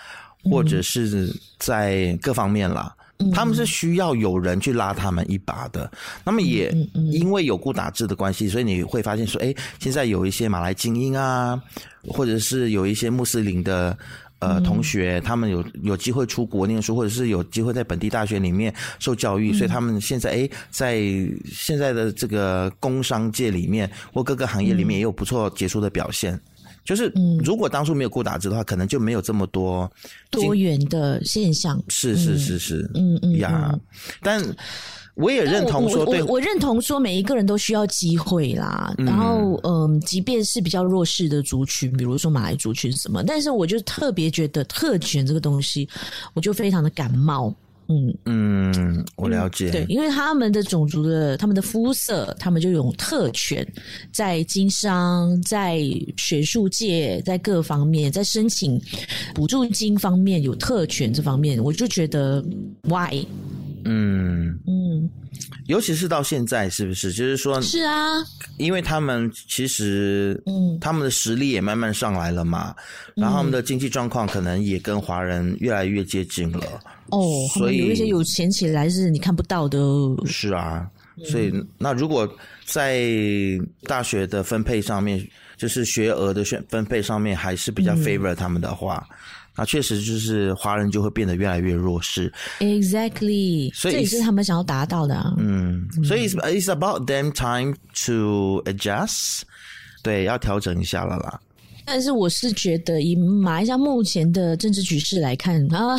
[0.45, 5.91] 嗯，或者是在各方面啦，嗯，他们是需要有人去拉他们一把的。
[6.23, 6.71] 那么也
[7.11, 11.59] 因为有固打制的关系，所以你会发现说，哎，现在有一些马来精英啊，
[12.09, 13.97] 或者是有一些穆斯林的
[14.39, 21.01] 呃同学，他们有有机会出国念书，或者是有机会在本地大学里面受教育，所以他们现在哎，在
[21.47, 26.39] 现在的这个工商界里面或各个行业里面也有不错杰出的表现。
[26.85, 29.91] 就是，如果当初没有顾打字的话，可能就没有这么多
[30.31, 31.83] 多元的现象。
[31.89, 33.77] 是是是是，嗯嗯呀。
[34.23, 34.41] 但
[35.17, 38.95] 我也认同说，对，我我认同说，每一个人都需要机会啦。
[38.99, 45.89] 然后，嗯，即便是比较弱势的族群，比如说马来族群什么，但是我就特别觉得特权这个东西，
[46.35, 47.53] 我就非常的感冒。
[47.89, 49.71] 嗯嗯，我了解。
[49.71, 53.67] 对，因为他们的种族的、他们的肤色，他们就有特权，
[54.13, 55.81] 在经商、在
[56.17, 58.79] 学术界、在各方面，在申请
[59.33, 62.45] 补助金方面有特权这方面，我就觉得
[62.83, 63.25] why？
[63.87, 64.59] 嗯。
[64.67, 65.09] 嗯，
[65.67, 67.13] 尤其是到现在，是不是？
[67.13, 68.07] 就是说，是啊，
[68.59, 72.75] 因为他们其实，嗯，他们的实力也慢慢上来了嘛，
[73.17, 76.81] 嗯、然后他们的经济状况可能也跟华人越来越接近了。
[77.11, 77.23] 哦，
[77.55, 79.79] 所以有一些有钱起来是你看不到的。
[80.25, 80.89] 是啊，
[81.25, 82.29] 所以那如果
[82.65, 83.09] 在
[83.85, 85.25] 大学的分配上面，
[85.57, 89.17] 就是学额的选分配上面还是比较 favor 他们的话，嗯、
[89.57, 92.33] 那确实就是华人就会变得越来越弱势。
[92.61, 95.35] Exactly，所以这也是他们想要达到的、啊。
[95.39, 97.75] 嗯，所以 it's about them time
[98.07, 99.43] to adjust，
[100.03, 101.41] 对，要调整一下了啦。
[101.89, 105.97] 但是我是觉得，以马来西亚目前的政治局势来看啊，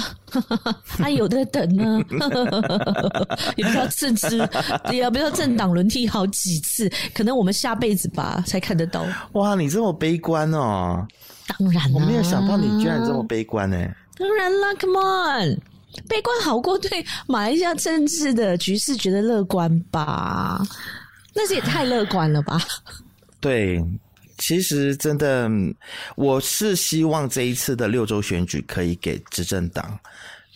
[0.86, 1.98] 还有的等呢，
[3.56, 4.38] 也不知道政治，
[4.92, 9.06] 也不知道政党轮替好几次，可能我们下辈子吧才看得到。
[9.32, 11.08] 哇，你这么悲观哦！
[11.48, 13.78] 当然了，我没有想到你居然这么悲观呢。
[14.18, 15.60] 当然了，Come on，
[16.08, 20.62] 悲观好过对马来西亚政治的局势觉得乐观吧？
[21.34, 22.62] 那是也太乐观了吧？
[23.40, 23.84] 对。
[24.40, 25.50] 其实真的，
[26.16, 30.00] 我是希望这一次的六州选举可以给执政党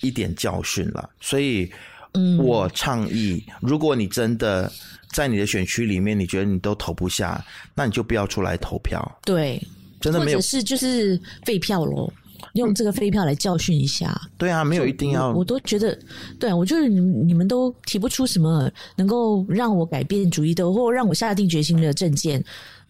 [0.01, 1.09] 一点教训了。
[1.19, 1.67] 所以，
[2.13, 4.71] 嗯，我倡议，如果你真的
[5.11, 9.03] 在你的选区里面，你觉得你都投不下，那你就不要出来投票。
[9.25, 9.59] 对，
[10.01, 12.11] 真的没有，或者是就是废票咯，
[12.53, 14.19] 用这个废票来教训一下。
[14.37, 15.97] 对啊，没有一定要，我，我都觉得，
[16.39, 22.43] 对啊，我就是你你们都提不出什么能够让我改变主意的，或让我下定决心的证件。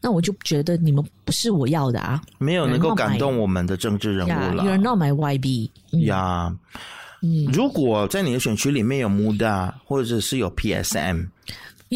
[0.03, 4.63] 那我就觉得你们不是我要的啊，没有能够感动我们的政治人物了。
[4.63, 5.69] You're not my YB。
[6.07, 6.51] 呀，
[7.21, 11.27] 嗯，如果在你的选区里面有 MUDA 或者是有 PSM，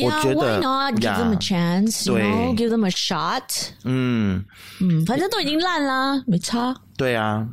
[0.03, 2.05] 我觉得 Why not give them a chance？
[2.05, 2.21] 对
[2.55, 3.69] ，give them a shot。
[3.83, 4.43] 嗯
[4.81, 6.75] 嗯，反正都已经烂啦，没差。
[6.97, 7.47] 对啊，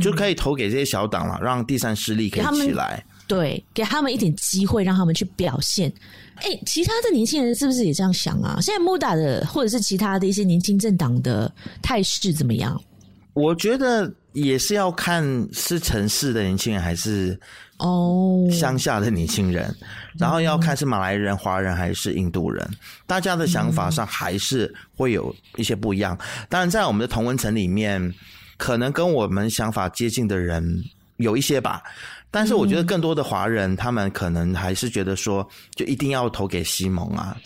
[0.00, 3.04] 就可以投给这些小党了，让第三势力可以起来。
[3.26, 5.92] 对，给他们一点机会，让他们去表现。
[6.36, 8.58] 哎，其他的年轻人是不是也这样想啊？
[8.62, 11.52] 现在 MUDA 的或者是其他的一些年轻政党的
[11.82, 12.80] 态势怎么样？
[13.34, 15.22] 我觉得也是要看
[15.52, 17.38] 是城市的年轻人还是
[17.78, 19.74] 哦乡下的年轻人，oh,
[20.18, 22.68] 然后要看是马来人、华人还是印度人，
[23.06, 26.18] 大家的想法上还是会有一些不一样。
[26.48, 28.14] 当然，在我们的同文层里面，
[28.56, 30.84] 可能跟我们想法接近的人。
[31.18, 31.82] 有一些吧。
[32.30, 37.36] 但是我觉得更多的华人，他们可能还是觉得说，就一定要投给西蒙啊，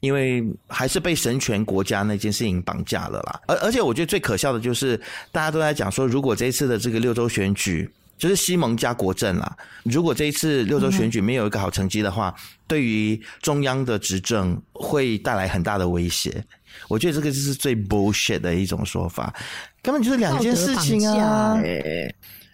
[0.00, 3.40] 因为还是被神权国家那件事情绑架了啦。
[3.46, 7.88] 而而且我觉得最可笑的就是，大家都在讲说，如果这次的这个六州选举，
[8.18, 12.34] 就是西蒙加国政啦，如果这一次六州选举没有一个好成绩的话，
[12.66, 16.42] 对于中央的执政会带来很大的威胁。
[16.88, 19.34] 我觉得这个就是最 bullshit 的一种说法，
[19.82, 21.58] 根本就是两件事情啊。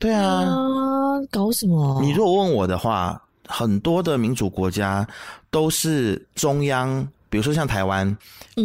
[0.01, 0.47] 对啊，啊，
[1.31, 2.01] 搞什么？
[2.03, 5.07] 你如果问我的话，很多的民主国家
[5.51, 8.07] 都是中央，比如说像台湾，
[8.57, 8.65] 嗯，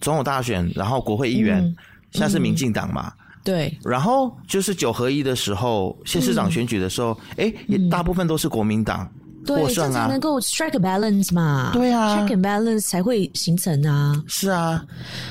[0.00, 1.76] 总统大选，然后国会议员，嗯、
[2.12, 3.12] 现在是民进党嘛，
[3.42, 9.08] 对，然后就是九合一的时候，县市长选举的时候，哎、嗯，也大部分都是国民党。
[9.46, 11.70] 对，这样才能够 strike a balance 嘛？
[11.72, 14.22] 对啊，strike a balance 才会形成啊。
[14.26, 14.84] 是啊，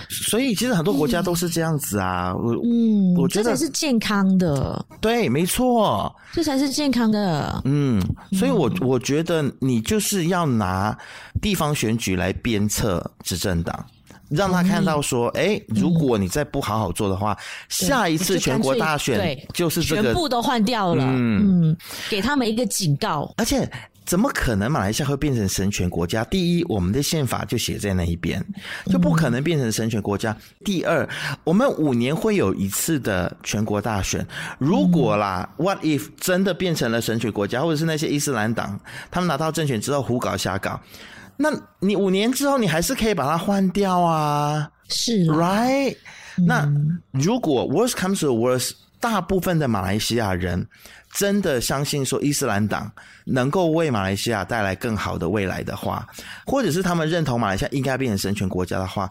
[0.09, 2.33] 所以其实很多国家都是这样子啊。
[2.35, 4.83] 我嗯，我觉得这才是健康的。
[4.99, 7.61] 对，没错，这才是健康的。
[7.65, 8.01] 嗯，
[8.31, 10.97] 所以我我觉得你就是要拿
[11.39, 13.85] 地方选举来鞭策执政党，
[14.29, 17.37] 让他看到说，哎、嗯，如果你再不好好做的话，嗯、
[17.69, 21.03] 下一次全国大选就是这个全部都换掉了。
[21.05, 21.77] 嗯，嗯，
[22.09, 23.69] 给他们一个警告，而且。
[24.05, 26.23] 怎么可能马来西亚会变成神权国家？
[26.25, 28.43] 第一，我们的宪法就写在那一边，
[28.87, 30.31] 就不可能变成神权国家。
[30.31, 31.07] 嗯、第二，
[31.43, 34.25] 我们五年会有一次的全国大选。
[34.57, 38.79] 如果啦、嗯、，what if 真的变成了神权国家，或者是那些伊斯兰党
[39.11, 40.81] 他们拿到政权之后胡搞瞎搞，
[41.41, 44.69] 那你五年之后你还是可以把它换掉啊？
[44.89, 45.95] 是，right？、
[46.37, 46.69] 嗯、那
[47.11, 50.67] 如果 worst comes to worst，大部分的马来西亚人。
[51.11, 52.91] 真的相信说伊斯兰党
[53.25, 56.07] 能够为马来西亚带来更好的未来的话，
[56.45, 59.09] 或者是他们认同马来西亚应该变成神权国家的话，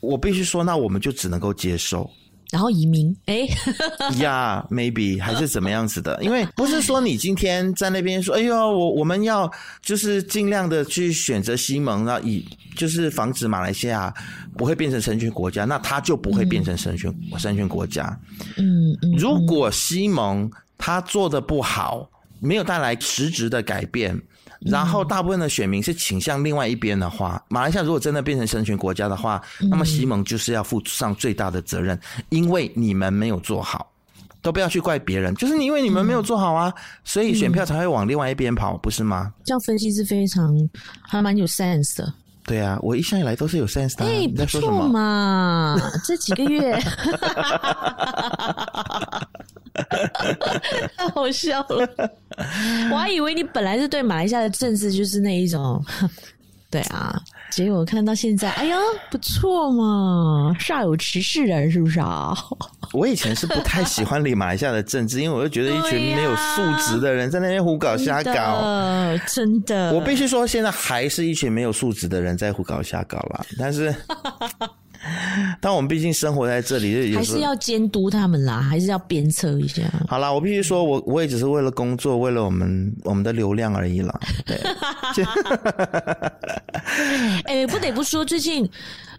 [0.00, 2.08] 我必须说，那我们就只能够接受，
[2.50, 3.14] 然后移民。
[3.26, 3.48] 哎，
[4.20, 6.22] 呀、yeah，maybe 还是怎么样子的？
[6.22, 9.50] 因为不是说你今天在那边说，哎呦，我我们要
[9.82, 12.46] 就是尽量的去选择西蒙，然后以
[12.76, 14.12] 就是防止马来西亚
[14.56, 18.18] 不会变成神权国家，那他就不会变成神权、嗯、神权国家。
[18.56, 20.50] 嗯嗯，如果西蒙。
[20.80, 24.16] 他做的不好，没有带来实质的改变，
[24.60, 29.40] 然后大部分的选民是倾向另外一边的话，马来西亚如果真的变成神权国家的话，
[29.70, 31.98] 那么西蒙就是要负上最大的责任，
[32.28, 33.90] 因为你们没有做好，
[34.42, 36.72] 都不要去怪别人，就是因为你们没有做好啊，
[37.04, 39.32] 所以选票才会往另外一边跑，不是吗？
[39.44, 40.52] 这样分析是非常
[41.02, 42.12] 还蛮有 sense 的。
[42.44, 44.06] 对啊，我一向以来都是有 sense 的。
[44.06, 46.76] 哎，不错嘛，这几个月。
[50.96, 51.88] 太好笑了，
[52.92, 55.82] 我还以为你本来是对马来西亚的政治就是那一种，
[56.70, 57.18] 对啊，
[57.50, 58.76] 结果看到现在，哎呀，
[59.10, 62.36] 不错嘛，煞有其事人，是不是啊？
[62.92, 69.92] 我以前是不太喜欢理马来西亚的政治，因为我就觉得一群没有素质的人在那边胡搞瞎搞，真的。
[69.92, 73.94] 我必须说，现在还是一群没有素质的人在胡搞瞎搞啦，但是。
[75.60, 79.82] 但我们毕竟生活在这里，还是要监督他们啦，还是要鞭策一下。
[80.08, 84.20] 好啦，我必须说，我我也只是为了工作，为了我们我们的流量而已啦。
[84.46, 84.56] 对，
[87.44, 88.68] 哎、欸，不得不说，最近。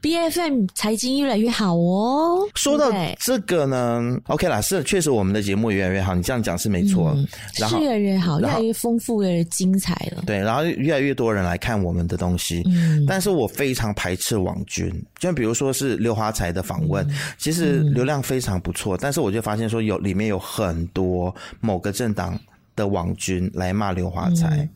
[0.01, 2.47] B F M 财经越来越好哦。
[2.55, 6.15] 说到这个呢，OK 啦，是确实我们的节目越来越好。
[6.15, 7.27] 你这样讲是没错，嗯、
[7.57, 10.23] 然后是越来越好，越来越丰富，越来越精彩了。
[10.25, 12.63] 对，然后越来越多人来看我们的东西。
[12.67, 22.39] 嗯，但是我非常排斥网军，就比如说是刘华才的访问，嗯、其实流量非常不错，嗯、但是我就发现说有里面有很多某个政党
[22.75, 24.47] 的网军来骂刘华才。
[24.57, 24.69] 嗯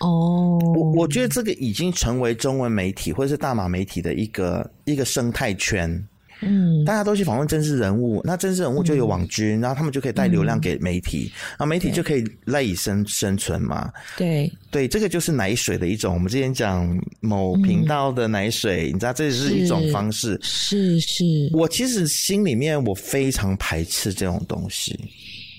[0.00, 6.02] 哦，我我觉得这个已经成为中文媒体或者是大马媒体的一个一个生态圈。
[6.42, 13.92] 嗯，大家都去访问真实人物，那真实人物就有网军，嗯、然后他们就可以带流量给媒体，然后媒体就可以赖以生生存嘛。
[14.16, 16.14] 对对，这个就是奶水的一种。
[16.14, 20.38] 我们之前讲某频道的奶水，嗯、你知道这是一种方式。
[20.40, 24.98] 是是，是我其实心里面我非常排斥这种东西，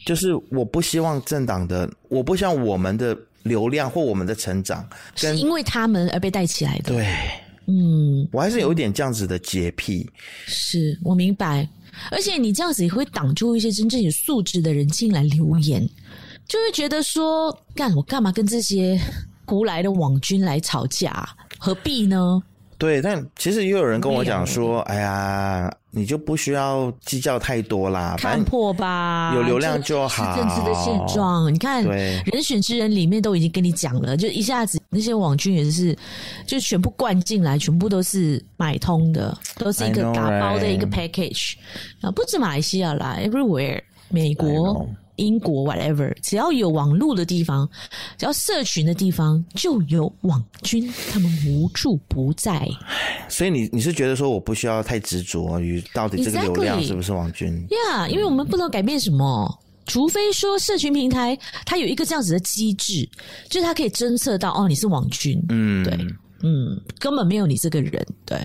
[0.03, 3.16] 就是我不希望政党的，我不希望我们的。
[3.44, 6.94] 流量或我们的成长，是因为他们而被带起来的。
[6.94, 7.08] 对，
[7.68, 10.10] 嗯，我还是有一点这样子的洁癖。
[10.46, 11.68] 是我明白，
[12.12, 15.88] 而且你这样子也会挡住一些真正有素质的人进来留言，
[16.48, 19.00] 就会觉得说，干我干嘛跟这些
[19.46, 21.28] 胡来的网军来吵架？
[21.58, 22.42] 何必呢？
[22.82, 35.95] 对，但其实也有人跟我讲说：“哎呀，你就不需要计较太多啦，看破吧，有流量就好。”政治的现状，你看，人选之人里面都已经跟你讲了，就一下子那些网军也是，
[36.47, 41.53] 就全部灌进来，全部都是买通的，都是一个打包的一个 package
[42.01, 43.79] 啊，不止马来西亚啦，everywhere，
[44.09, 44.89] 美国。
[45.22, 47.69] 英国 whatever，只要有网络的地方，
[48.17, 52.67] 只要社群的地方，就有网军，他们无处不在。
[53.30, 57.53] 所以你你是觉得说我不需要太执着于到底这个流量是不是网军？
[57.69, 63.07] 呀，yeah, 因为我们不能改变什么，除非说社群平台它有一个这样子的机制，
[63.49, 65.93] 就是它可以侦测到哦你是网军，嗯，对，
[66.41, 68.39] 嗯，根本没有你这个人，对，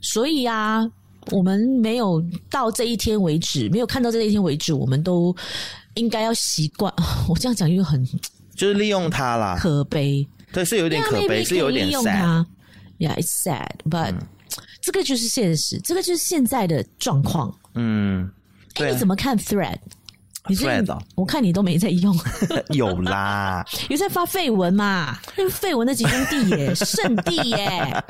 [0.00, 0.90] 所以啊。
[1.30, 2.20] 我们没有
[2.50, 5.32] 到这一天为止，没有看到这一天为止，我们都
[5.94, 6.92] 应该要习惯。
[7.28, 8.04] 我这样讲又很，
[8.54, 10.26] 就是利用它啦，可悲。
[10.52, 12.44] 对，是有点可悲，是有点 sad。
[12.98, 14.18] Yeah, it's sad, but、嗯、
[14.80, 17.52] 这个就是现实，这个就是现在的状况。
[17.74, 18.30] 嗯，
[18.74, 19.78] 哎，你怎么看 Thread？
[20.48, 22.12] 你是 Thread 我看你都没在用，
[22.74, 25.16] 有啦， 有在发绯闻嘛？
[25.36, 28.02] 那绯闻的集中地耶， 圣地耶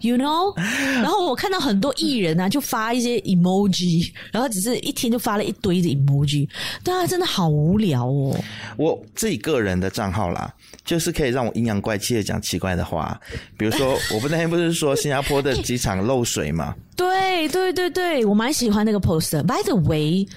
[0.00, 0.56] ，you know？
[1.02, 6.48] 然后我看到很多艺人啊，就发一些 emoji，然后只是一天就发了一堆的 emoji，
[6.84, 8.38] 大家真的好无聊哦。
[8.76, 10.52] 我自己个人的账号啦，
[10.84, 13.18] 就是可以让我阴阳怪气的讲奇怪的话，
[13.58, 16.72] 比如说，我不那天不是说新加坡的机场漏水嘛？
[16.94, 19.42] 对对对对，我蛮喜欢那个 post。
[19.42, 20.28] By the way。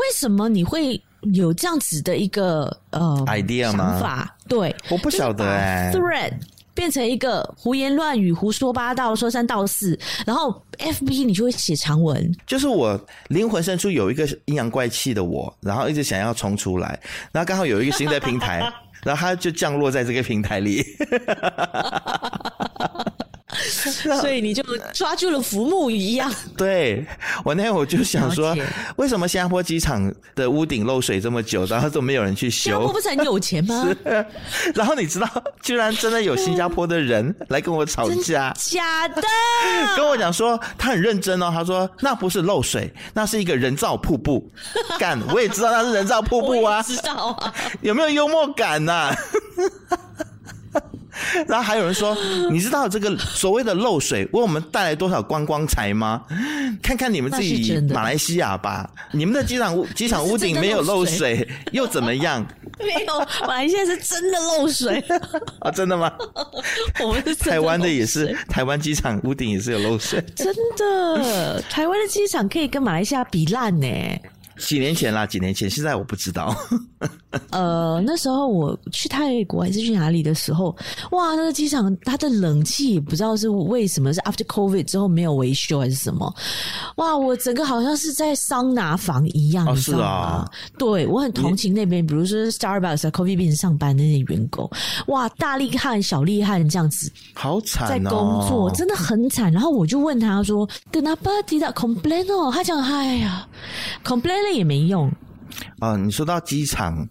[0.00, 1.00] 为什么你会
[1.32, 3.92] 有这样子的一个呃 idea 吗？
[3.92, 4.36] 想法？
[4.48, 5.92] 对，我不晓得哎。
[5.94, 6.32] Thread
[6.72, 12.34] 变成一个胡言乱语、胡说八道、说三道四，然后 FB 你就会写长文。
[12.46, 12.98] 就是我
[13.28, 16.98] 灵魂深处有一个阴阳怪气的我，然后一直想要冲出来，
[17.32, 18.60] 然后刚好有一个新的平台，
[19.04, 20.82] 然后它就降落在这个平台里。
[24.20, 26.32] 所以 你就抓住了浮木一样。
[26.56, 27.04] 对，
[27.44, 28.56] 我那天我就想说，
[28.96, 32.62] 为什么新加坡机场的屋顶漏水这么久，然后都没有人去修？
[32.62, 33.88] 新加坡不是很有钱吗？
[34.74, 35.28] 然后你知道，
[35.62, 39.22] 居然真的有新加坡的人来跟我吵架，假的？
[39.96, 44.50] 跟我讲说他很认真哦，他说那不是漏水，那是一个人造瀑布。
[44.98, 47.54] 干，我也知道那是人造瀑布啊，知道啊？
[47.82, 49.16] 有没有幽默感呐、啊？
[51.48, 52.16] 然后还有人说，
[52.50, 56.22] 你知道这个所谓的漏水为我们带来多少观光财吗？
[56.82, 62.46] 看看你们自己马来西亚吧，你们的机场机场屋顶没有漏水 又怎么样？
[62.78, 65.02] 没有，马来西亚是真的漏水
[65.60, 65.70] 啊！
[65.70, 66.10] 真的吗？
[67.02, 70.24] 我们是台湾的也是，台湾机场屋顶也是有漏水。
[70.34, 70.46] 真
[70.78, 73.86] 的，台湾的机场可以跟马来西亚比烂呢。
[74.56, 76.54] 几年前啦，几年前，现在我不知道。
[77.50, 80.74] 呃，那时候我去泰国还是去哪里的时候，
[81.12, 86.34] 哇，那个机场它的冷气也不知道是为什么，是 after COVID 之后没有维修还是什么？
[86.96, 90.04] 哇，我整个好像是在桑拿房一样，哦、你知道吗？
[90.04, 94.68] 是啊，对，我很同情那边，比如说 Starbucks、Coffee Bean 上班的那些员工，
[95.06, 99.52] 哇，大厉害、小厉害这样子，好惨、哦，在工作真的很惨。
[99.52, 103.46] 然后我就问他说：“Kenapa tidak complain 哦？”他讲：“哎呀
[104.04, 105.10] ，complain。”也没用
[105.80, 105.96] 哦。
[105.96, 107.08] 你说到机场，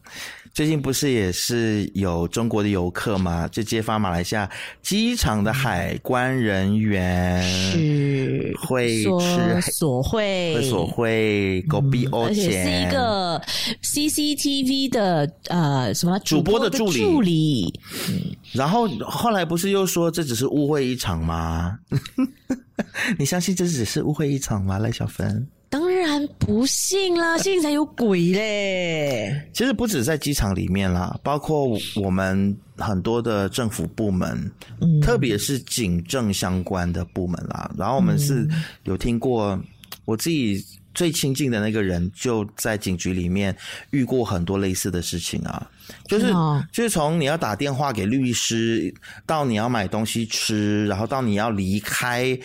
[0.54, 3.48] 最近不是也是有中国的游客吗？
[3.48, 4.50] 就揭发马来西亚
[4.82, 13.42] 机场的海关人员是会吃索贿，会索贿，狗逼欧钱，而且是一个
[13.84, 17.00] CCTV 的呃什么主播的助理。
[17.00, 17.80] 助理
[18.10, 21.80] 嗯，然后后来不是又说这只是误会一场吗？
[23.20, 25.48] 你相信这只是误会一场吗，赖小芬？
[25.70, 29.50] 当然不信啦， 信才有鬼嘞！
[29.54, 34.52] 其实不止在机场里面啦，包括我们很多的政府部门，
[34.82, 37.72] 嗯，特别是警政相关的部门啦。
[37.78, 38.48] 然后我们是
[38.84, 39.62] 有听过，
[40.06, 40.60] 我自己
[40.96, 43.56] 最亲近的那个人就在警局里面
[43.92, 45.70] 遇过很多类似的事情啊，
[46.08, 46.34] 就是
[46.74, 48.92] 就是从你要打电话给律师，
[49.28, 52.36] 到你要买东西吃，然后到你要离开，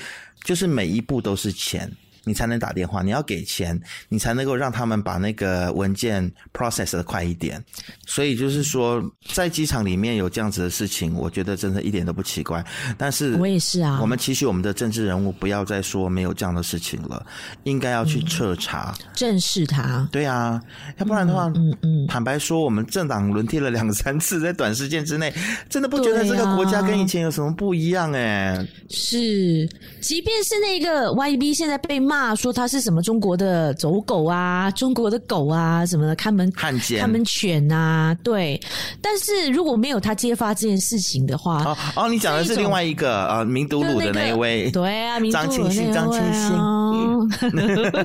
[0.44, 1.90] 就是每一步都是钱。
[2.24, 7.62] 你才能打电话，你要给钱，你才能够让他们把那个文件 process 的快一点。
[8.06, 9.02] 所以就是说，
[9.32, 12.64] 在机场里面有这样子的事情，我觉得真的一点都不奇怪。
[12.96, 17.24] 但是我也是啊，我们期许我们的政治人物不要再说没有这样的事情了，
[17.64, 20.08] 应该要去彻查，嗯、正视他。
[20.10, 20.58] 对啊，
[20.96, 25.30] 要不然的话，嗯嗯，嗯，坦白说，我们政党轮替了两三次，在短时间之内，
[25.68, 28.68] 真的不觉得这个国家跟以前有什么不一样哎、欸。
[28.88, 29.68] 是，
[30.00, 32.13] 即便是那个 YB 现在被骂。
[32.14, 38.60] 骂说他是什么中国的走狗啊，中国的狗啊，什么的看门汉奸、看门犬啊，对。
[39.00, 46.54] 但是如果没有他揭发这件事情的话，哦哦，你讲的是另外一个啊，明都鲁的那一位，对啊，张庆新，张庆新。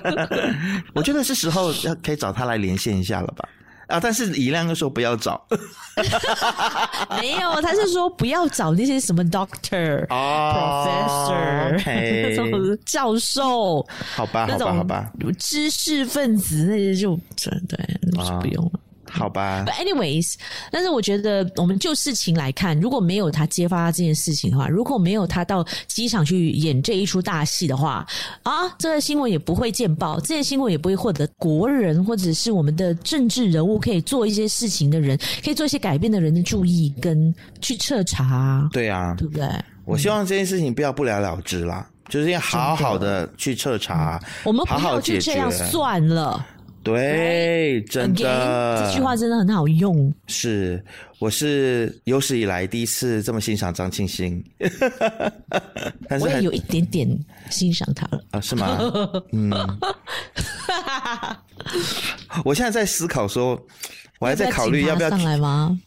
[0.95, 3.47] 我觉得是时候要可以找他来连线一下了吧。
[3.89, 3.99] 啊！
[3.99, 5.43] 但是以亮又说不要找，
[7.19, 12.29] 没有，他是说不要找那些什么 doctor、oh, professor、okay.
[12.29, 13.85] 那种教授，
[14.15, 17.19] 好吧，好吧，好吧，知识分子那些就
[17.67, 17.79] 对，
[18.39, 18.79] 不用了。
[19.09, 19.65] 好吧。
[19.67, 20.35] But anyways，
[20.71, 28.05] 但是我觉得我们就事情来看，如果没有他揭发这件事情的话，如果没有他到机场去演这一出大戏的话，
[28.43, 38.67] 啊，这个新闻也不会见报，这些新闻也不会获得国人或者是我们的政治人物可以做一些事情的人，可以做一些改变的人的注意跟去彻查。
[38.71, 39.47] 对啊，对不对？
[39.85, 46.45] 我希望这件事情不要不了了之啦，就是要好好的去彻查，我们不要就这样算了。
[46.81, 50.13] 对，真的，这句话真的很好用。
[50.27, 50.83] 是，
[51.19, 54.43] 我是有史以来第一次这么欣赏张庆兴，
[56.07, 57.07] 但是我也有一点点
[57.49, 58.39] 欣赏他了啊？
[58.41, 58.79] 是吗？
[59.33, 59.51] 嗯，
[62.45, 63.61] 我现在在思考说，
[64.19, 65.77] 我还在考虑要不要上来吗？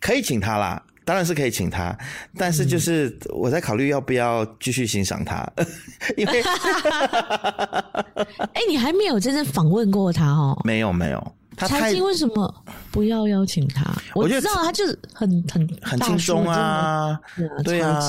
[0.00, 0.82] 可以请他啦。
[1.04, 1.96] 当然是可以请他，
[2.38, 5.66] 但是就是我在考虑要不要继续欣赏他，嗯、
[6.16, 6.40] 因为，
[8.54, 10.58] 哎，你还没有真正访问过他哦？
[10.64, 13.84] 没有没有，他财经为什么不要邀请他？
[14.14, 17.20] 我知道他就是很很很轻松啊，
[17.62, 18.00] 对啊，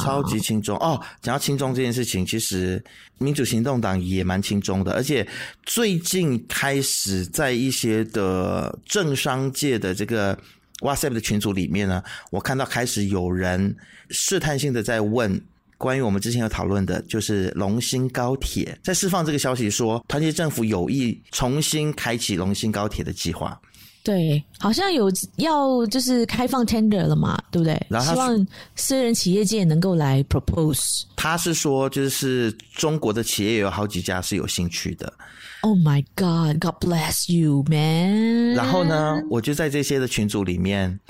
[0.00, 1.00] 超级轻松哦。
[1.20, 2.82] 讲到轻松这件事情，其实
[3.18, 5.26] 民主行动党也蛮轻松的，而且
[5.64, 10.38] 最近开始在一些的政商界的这个。
[10.80, 13.74] WhatsApp 的群组里面呢，我看到开始有人
[14.10, 15.40] 试探性的在问
[15.76, 23.60] 关于我们之前有讨论的，就是龙兴高铁在释放这个消息说，团结政府有意重新开启龙兴高铁的计划。
[24.02, 27.86] 对，好像有要就是开放 tender 了嘛，对不对？
[27.88, 28.46] 然后希望
[28.76, 31.04] 私人企业界能够来 propose。
[31.16, 35.10] 他是说，就是中国的企业有好几家是有兴趣的。
[35.64, 38.52] Oh my God, God bless you, man！
[38.54, 41.00] 然后呢，我就在这些的群组里面，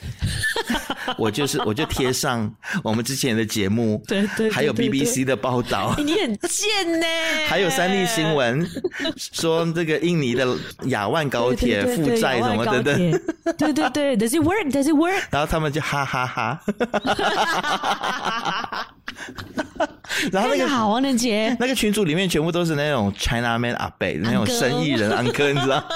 [1.18, 2.48] 我就是我就贴上
[2.84, 5.92] 我们之前的节目，对对，对，还有 BBC 的报道。
[5.98, 6.68] 你很贱
[7.00, 7.06] 呢！
[7.50, 8.64] 还有三立新闻
[9.18, 10.46] 说这个印尼的
[10.84, 12.96] 亚万高铁负债什么等等
[13.58, 14.70] 对对对，Does it work?
[14.70, 15.20] Does it work?
[15.32, 16.60] 然后他们就哈哈哈，
[20.32, 25.84] 然后那个好啊，那姐，那个群组里面全部都是那种 China Man 阿伯，那种生意人 安哥，你知道？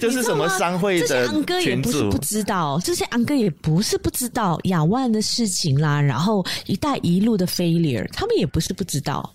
[0.00, 9.28] 就是什么商会的安哥也不是不知道，这些安哥也不是不知道亚万的事情啦，然后一带一路的 failure，他们也不是不知道。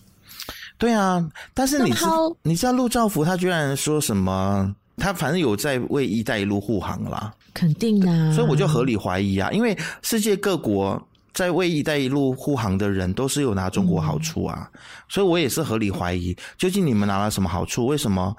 [0.77, 1.23] 对啊，
[1.53, 2.05] 但是你知
[2.43, 4.73] 你知道陆兆福他居然说什么？
[4.97, 11.01] 他反正有在为“一带一路”护航啦，肯定啊，所以我就合理怀疑啊，因为世界各国
[11.35, 14.79] 在为“一带一路”护航的人都是有拿中国好处啊，嗯、
[15.09, 17.85] 所以我也是合理怀疑，究竟你们拿了什么好处？
[17.87, 18.33] 为什么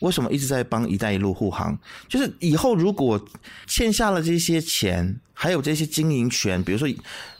[0.00, 1.76] 为什么一直在帮“一带一路”护航？
[2.08, 3.18] 就是以后如果
[3.66, 6.86] 欠下了这些钱，还有这些经营权，比如说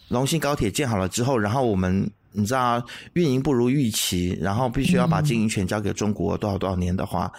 [0.08, 2.82] 龙兴高铁建好了之后，然后我们你知道
[3.12, 7.30] 运营不如预期，然后必须要把经营权交给中国多少多少年的话。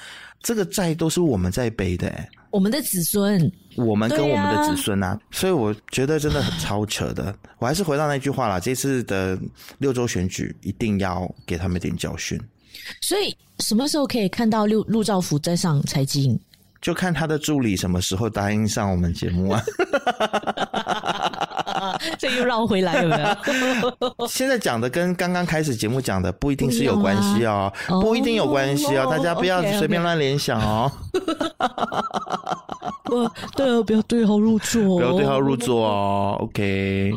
[0.44, 7.36] 这个债都是我们在背的，欸，我们的子孙，我们跟我们的子孙啊，啊所以我觉得真的很超扯的。
[7.60, 9.38] 我还是回到那句话啦，这次的
[9.78, 12.40] 六州选举一定要给他们一点教训。
[13.02, 16.38] 所以什么时候可以看到陆陆兆福在上财经？
[16.82, 19.64] 就看他的助理什么时候答应上我们节目啊。
[22.18, 23.38] 这又绕回来了。
[24.28, 27.72] 现在讲的跟刚刚开始节目讲的不一定是有关系哦，
[28.02, 30.92] 不，一定有关系哦，大家不要随便乱联想哦。
[33.04, 36.38] 不，对哦，不要对号入座，不要对号入座哦。
[36.42, 37.14] OK，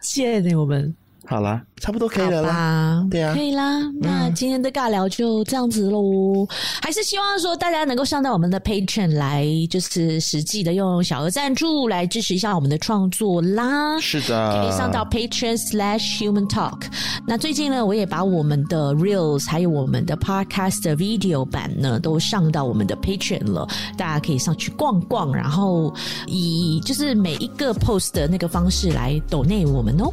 [0.00, 0.94] 谢谢我们。
[1.26, 3.80] 好啦，差不多可以了啦，对啊，可以啦。
[4.00, 6.48] 那今天的尬聊就这样子喽，嗯、
[6.82, 13.98] 还是希望说大家能够上到我们的 Patreon 来，就是实际的用小额赞助来支持一下我们的创作啦。
[14.00, 16.82] 是的，可以上到 Patreon slash Human Talk。
[17.26, 23.66] 那最近呢，我也把我们的 Reels 还有我们的 Podcast 的 Video 版呢，都上到我们的 Patreon 了，
[23.96, 25.92] 大家可以上去逛逛，然后
[26.26, 30.12] 以就是每一个 post 的那个方式来 donate 我们哦。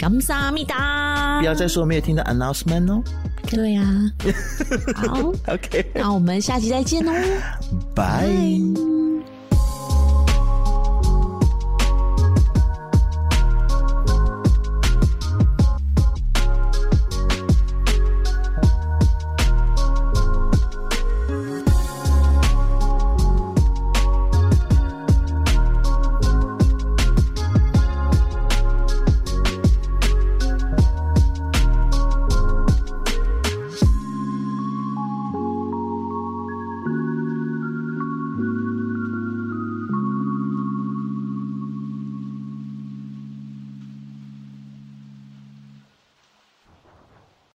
[0.00, 3.02] 感谢阿米达，不要再说没有听到 announcement 哦。
[3.48, 4.10] 对呀、啊，
[5.08, 7.12] 好，OK，那我们下期再见哦，
[7.94, 8.26] 拜。